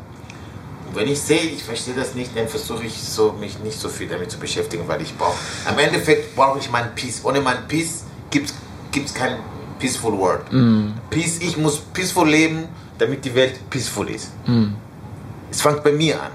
[0.89, 3.89] Und wenn ich sehe, ich verstehe das nicht, dann versuche ich so, mich nicht so
[3.89, 5.37] viel damit zu beschäftigen, weil ich brauche.
[5.67, 7.21] Am Endeffekt brauche ich meinen Peace.
[7.25, 8.53] Ohne meinen Peace gibt
[8.95, 9.37] es kein
[9.79, 10.43] peaceful world.
[11.11, 12.69] Peace, ich muss peaceful leben,
[12.99, 14.31] damit die Welt peaceful ist.
[15.51, 16.31] Es fängt bei mir an.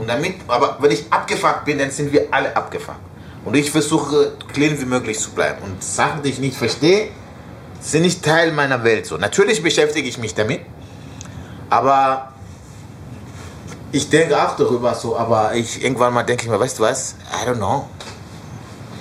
[0.00, 3.00] Und damit, aber wenn ich abgefuckt bin, dann sind wir alle abgefuckt.
[3.44, 5.62] Und ich versuche, clean wie möglich zu bleiben.
[5.64, 7.08] Und Sachen, die ich nicht verstehe,
[7.80, 9.06] sind nicht Teil meiner Welt.
[9.06, 9.16] So.
[9.16, 10.60] Natürlich beschäftige ich mich damit,
[11.70, 12.32] aber
[13.92, 17.14] ich denke auch darüber so, aber ich irgendwann mal denke ich mir, weißt du was?
[17.32, 17.86] I don't know.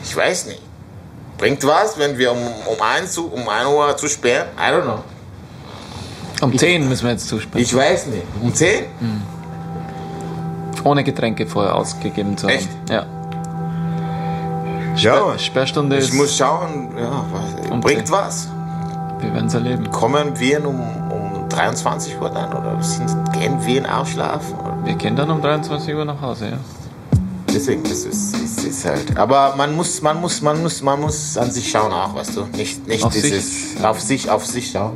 [0.03, 0.61] Ich weiß nicht.
[1.37, 4.47] Bringt was, wenn wir um, um, 1, zu- um 1 Uhr zu sperren?
[4.57, 4.99] I don't know.
[6.41, 7.63] Um 10 müssen wir jetzt zusprechen.
[7.63, 8.23] Ich weiß nicht.
[8.41, 8.85] Um 10?
[10.83, 12.53] Ohne Getränke vorher ausgegeben zu haben.
[12.55, 12.69] Echt?
[12.89, 13.05] Ja.
[14.95, 15.37] Ja.
[15.39, 16.13] Sperrstunde Ich ist.
[16.13, 18.11] muss schauen, ja, was, Um bringt 10.
[18.11, 18.47] was?
[19.19, 19.89] Wir werden es erleben.
[19.91, 20.79] Kommen wir um,
[21.11, 24.43] um 23 Uhr dann oder sind, gehen wir in Ausschlaf?
[24.83, 26.57] Wir gehen dann um 23 Uhr nach Hause, ja.
[27.53, 29.15] Deswegen, das ist, ist, ist halt.
[29.17, 32.45] Aber man muss, man muss, man muss, man muss an sich schauen auch, weißt du?
[32.57, 33.23] Nicht, nicht Auf sich.
[33.23, 34.93] dieses auf sich, auf sich schauen.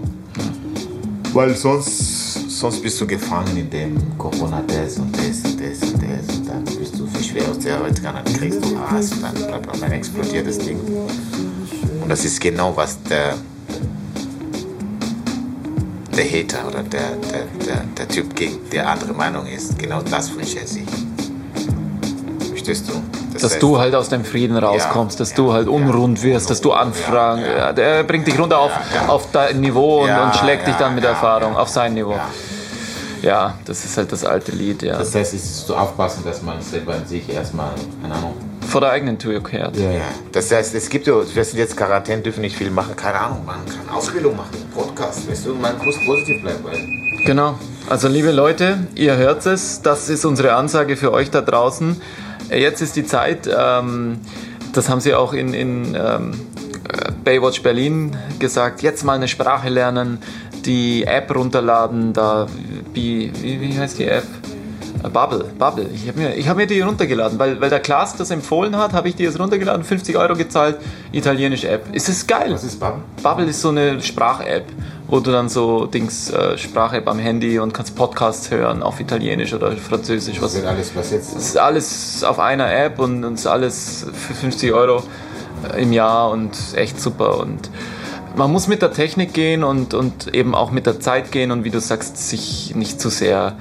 [1.32, 6.03] Weil sonst, sonst bist du gefangen in dem Corona das und das und das und
[6.03, 10.57] das und dann bist du Verschwörungstheoretiker, dann kriegst du Hass und dann, dann explodiert das
[10.57, 10.80] Ding.
[12.01, 13.36] Und das ist genau was der
[16.16, 16.99] der Hater oder der,
[17.32, 20.84] der, der, der Typ, gegen der andere Meinung ist, genau das wünscht er sich.
[22.49, 22.93] Verstehst du?
[23.34, 26.62] Das Dass heißt- du halt aus dem Frieden rauskommst, dass du halt unrund wirst, dass
[26.62, 27.41] du anfragen.
[27.41, 27.57] ja.
[27.57, 29.07] Ja, der bringt dich runter auf, Ja, ja.
[29.07, 31.60] auf dein Niveau und, Ja, und schlägt dich ja, dann mit ja, Erfahrung ja.
[31.60, 32.16] auf sein Niveau.
[33.22, 33.30] Ja.
[33.30, 34.97] Ja, das ist halt das alte Lied, ja.
[34.97, 38.34] Das heißt, es ist zu aufpassen, dass man selber in sich erstmal, keine Ahnung.
[38.67, 39.78] Vor der eigenen Tür kehrt.
[39.78, 39.89] Ja.
[40.32, 43.45] Das heißt, es gibt ja, wir sind jetzt Quarantäne, dürfen nicht viel machen, keine Ahnung,
[43.45, 46.63] man kann Ausbildung machen, Podcast, weißt du, man muss positiv bleiben,
[47.26, 47.55] Genau.
[47.89, 49.82] Also liebe Leute, ihr hört es.
[49.82, 51.99] Das ist unsere Ansage für euch da draußen.
[52.49, 53.49] Jetzt ist die Zeit.
[53.55, 54.20] Ähm,
[54.74, 56.39] das haben sie auch in, in ähm,
[56.88, 58.82] äh, Baywatch Berlin gesagt.
[58.82, 60.20] Jetzt mal eine Sprache lernen,
[60.66, 62.14] die App runterladen.
[62.14, 62.47] Da
[62.93, 64.26] wie, wie, wie heißt die App?
[65.07, 65.89] Bubble, Bubble.
[65.93, 68.91] Ich habe mir, ich hab mir die runtergeladen, weil, weil der Klaas das empfohlen hat,
[68.91, 70.78] habe ich die jetzt runtergeladen, 50 Euro gezahlt,
[71.14, 71.95] italienische App.
[71.95, 72.51] Ist es geil?
[72.51, 73.01] was ist Bubble?
[73.24, 74.66] Bubble ist so eine Sprach-App,
[75.07, 79.53] wo du dann so Dings äh, Sprach-App am Handy und kannst Podcasts hören auf Italienisch
[79.53, 80.41] oder Französisch.
[80.41, 81.34] Was Was wird alles, was jetzt?
[81.36, 85.03] das ist alles auf einer App und und ist alles für 50 Euro
[85.78, 87.70] im Jahr und echt super und
[88.36, 91.63] man muss mit der Technik gehen und, und eben auch mit der Zeit gehen und
[91.63, 93.55] wie du sagst, sich nicht zu sehr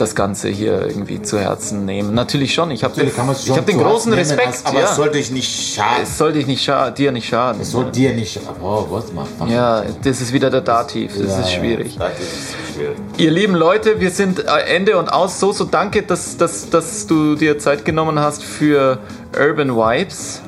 [0.00, 2.14] das Ganze hier irgendwie zu Herzen nehmen.
[2.14, 4.60] Natürlich schon, ich habe den, man ich hab den großen nehmen, Respekt.
[4.64, 4.86] aber ja.
[4.86, 6.02] es sollte dich nicht schaden.
[6.02, 7.60] es soll dich nicht scha dir nicht schaden.
[7.60, 11.40] Es soll dir nicht, oh, was macht Ja, das ist wieder der Dativ, das Ja,
[11.40, 11.96] ist schwierig.
[11.98, 12.96] das ist schwierig.
[13.18, 15.38] Ihr lieben Leute, wir sind äh, Ende und aus.
[15.38, 18.98] So, so danke, dass, dass, dass du dir Zeit genommen hast für
[19.38, 20.40] Urban Vibes.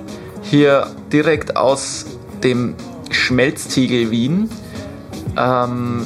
[0.42, 2.06] Hier direkt aus
[2.42, 2.74] dem
[3.14, 4.50] Schmelztiegel Wien.
[5.36, 6.04] Ähm,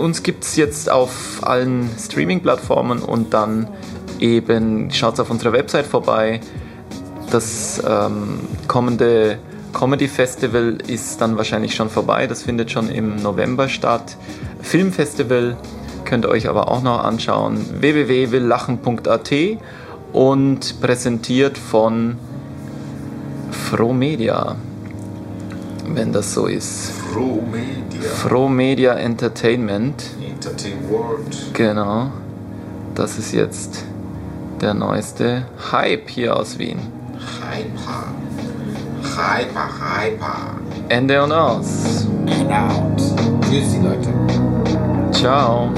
[0.00, 3.68] uns gibt es jetzt auf allen Streaming-Plattformen und dann
[4.20, 6.40] eben schaut auf unserer Website vorbei.
[7.30, 9.38] Das ähm, kommende
[9.72, 12.26] Comedy Festival ist dann wahrscheinlich schon vorbei.
[12.26, 14.16] Das findet schon im November statt.
[14.62, 15.56] Filmfestival
[16.04, 17.58] könnt ihr euch aber auch noch anschauen.
[17.80, 19.32] www.willlachen.at
[20.12, 22.16] und präsentiert von
[23.50, 24.56] Fromedia,
[25.94, 26.92] wenn das so ist.
[27.12, 28.10] Pro Media.
[28.10, 31.36] Fromedia Entertainment, Entertain World.
[31.52, 32.10] genau.
[32.94, 33.84] Das ist jetzt
[34.60, 36.78] der neueste Hype hier aus Wien.
[37.18, 38.04] Hyper.
[39.02, 40.36] Hyper, hyper.
[40.88, 42.06] Ende und aus.
[42.26, 43.02] And out.
[43.42, 44.10] Tschüssi, Leute.
[45.12, 45.70] Ciao.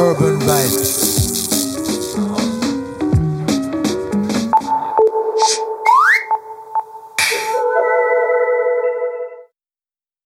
[0.00, 0.89] urban vibes.